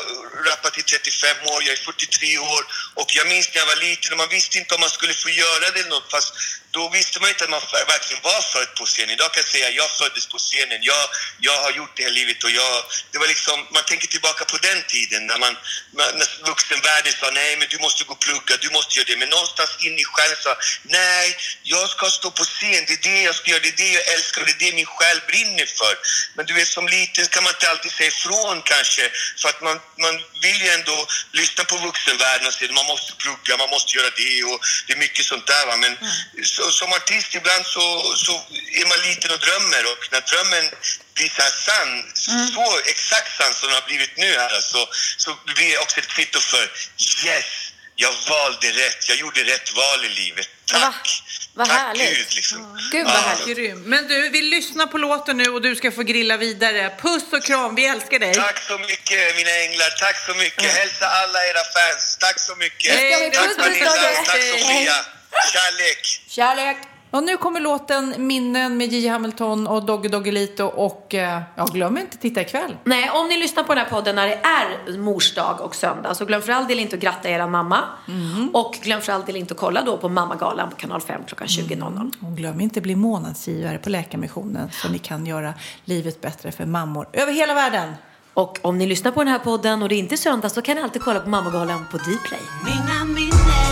[0.48, 2.62] rappat i 35 år, jag är 43 år
[2.94, 5.30] och jag minns när jag var liten och man visste inte om man skulle få
[5.30, 6.34] göra det eller något fast
[6.72, 7.60] då visste man inte att man
[7.94, 9.10] verkligen var född på scen.
[9.10, 11.04] Idag kan jag säga jag föddes på scenen, jag,
[11.38, 12.76] jag har gjort det här livet och jag,
[13.10, 15.56] det var liksom, man tänker tillbaka på den tiden när man,
[15.92, 19.16] när vuxenvärlden sa nej men du måste gå och plugga, du måste göra det.
[19.16, 20.52] Men någonstans in i själen sa
[20.82, 23.92] nej, jag ska stå på scen, det är det jag ska göra, det är det
[23.98, 25.94] jag älskar och det är det min själ brinner för.
[26.34, 29.04] Men du vet som liten kan man inte alltid säga ifrån kanske
[29.40, 33.56] för att man, man vill ju ändå lyssna på vuxenvärlden och säga man måste plugga,
[33.56, 35.76] man måste göra det och det är mycket sånt där va.
[35.76, 35.92] Men
[36.44, 38.32] så, som artist ibland så, så
[38.80, 40.70] är man liten och drömmer och när drömmen
[41.14, 41.92] blir så här sann,
[42.54, 46.08] så exakt sann som den har blivit nu här så, så blir det också ett
[46.08, 46.64] kvitto för
[47.26, 47.44] yes,
[47.96, 50.48] jag valde rätt, jag gjorde rätt val i livet.
[50.64, 51.22] Tack!
[51.54, 52.08] Vad Tack härligt.
[52.18, 52.78] Gud liksom.
[52.92, 53.18] Gud vad Ja.
[53.18, 53.56] härligt.
[53.56, 53.82] Grym.
[53.82, 56.92] Men du, vi lyssnar på låten nu och du ska få grilla vidare.
[57.02, 58.34] Puss och kram, vi älskar dig.
[58.34, 60.64] Tack så mycket mina änglar, tack så mycket.
[60.64, 62.98] Hälsa alla era fans, tack så mycket.
[62.98, 63.30] Vi.
[63.34, 63.90] tack Pernilla,
[64.26, 64.88] tack Hej.
[65.52, 66.24] Kärlek.
[66.26, 66.76] Kärlek.
[67.12, 69.08] Och nu kommer låten Minnen med J.
[69.08, 72.76] Hamilton och Dogge Doggelito och eh, ja, glöm inte att titta ikväll.
[72.84, 76.14] Nej, om ni lyssnar på den här podden när det är mors dag och söndag
[76.14, 77.78] så glöm för all del inte att gratta era mamma.
[78.52, 81.46] Och glöm för all del inte att kolla då på Mammagalan på kanal 5 klockan
[81.46, 82.12] 20.00.
[82.20, 85.54] Och glöm inte att bli månadsgivare på Läkarmissionen så ni kan göra
[85.84, 87.94] livet bättre för mammor över hela världen.
[88.34, 90.76] Och om ni lyssnar på den här podden och det är inte söndag så kan
[90.76, 92.40] ni alltid kolla på Mammagalan på Dplay.
[92.64, 93.71] Mina minnen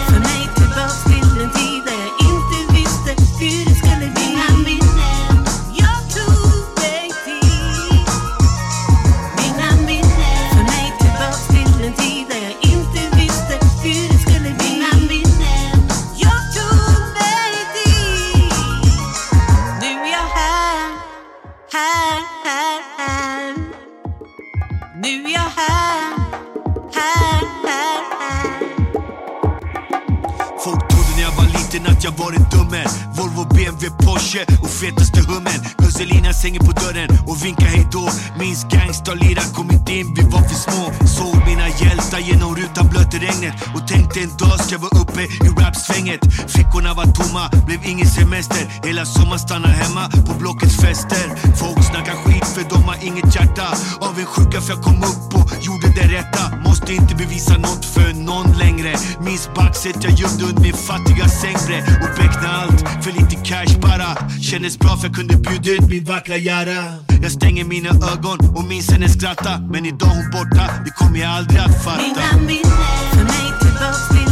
[33.61, 35.61] BMW, Porsche och fetaste hummen.
[35.79, 38.09] Guzelina sänger på dörren och vinkar hejdå
[38.39, 40.85] Minns gangsta-lira kommit in, vi var för små.
[41.17, 43.55] Såg mina hjältar genom rutan blöt i regnet.
[43.75, 46.21] Och tänkte en dag ska jag vara uppe i rapsvänget.
[46.55, 48.63] Fickorna var tomma, blev ingen semester.
[48.89, 51.27] Hela sommaren stannar hemma på blockets fester.
[51.63, 53.67] Folk snackar skit för de har inget hjärta.
[54.01, 56.45] Avundsjuka för jag kom upp och gjorde det rätta.
[56.69, 58.93] Måste inte bevisa något för någon längre.
[59.27, 61.85] Minns baxet jag gömde under min fattiga sängbrädd.
[62.03, 64.41] Och beckna allt för lite cash bara.
[64.41, 66.85] Kändes bra för jag kunde bjuda ut min vackra Yara.
[67.23, 69.59] Jag stänger mina ögon och minns henne skratta.
[69.73, 72.03] Men idag hon borta, det kommer jag aldrig att fatta.
[72.03, 74.30] Mina minnen för mig tillbaks till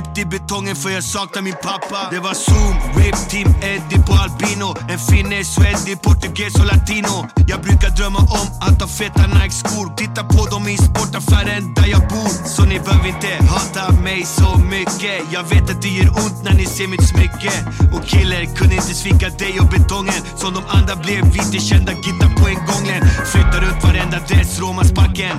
[0.00, 2.08] djupt i betongen för jag saknar min pappa.
[2.10, 4.76] Det var Zoom, rape Team Eddie på albino.
[4.92, 7.28] En finne, sweddig, portugis och latino.
[7.46, 9.86] Jag brukar drömma om att ha feta Nike-skor.
[9.96, 12.30] Titta på dem i sportaffären där jag bor.
[12.54, 15.16] Så ni behöver inte hata mig så mycket.
[15.32, 17.52] Jag vet att det gör ont när ni ser mitt smycke.
[17.94, 20.22] Och killer kunde inte svika dig och betongen.
[20.36, 25.36] Som de andra blev vita kända gitta på en gånglen Flyttar runt varenda dress, Romansbacken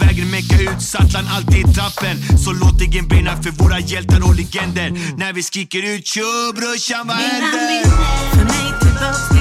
[0.00, 2.38] vägrar mecka ut, Zlatan alltid i trappen.
[2.38, 4.90] Så låt ingen brinna för våra hjältar och legender.
[5.16, 6.22] När vi skriker ut tjo
[6.54, 7.90] brorsan vad händer?
[8.30, 9.35] för mig tillbaks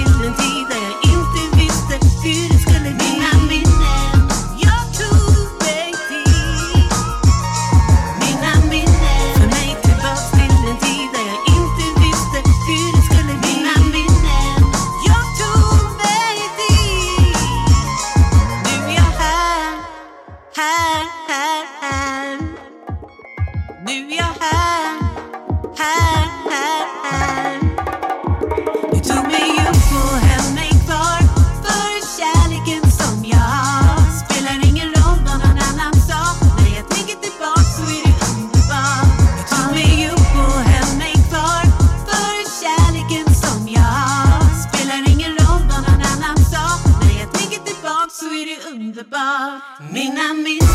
[49.74, 50.75] underbart.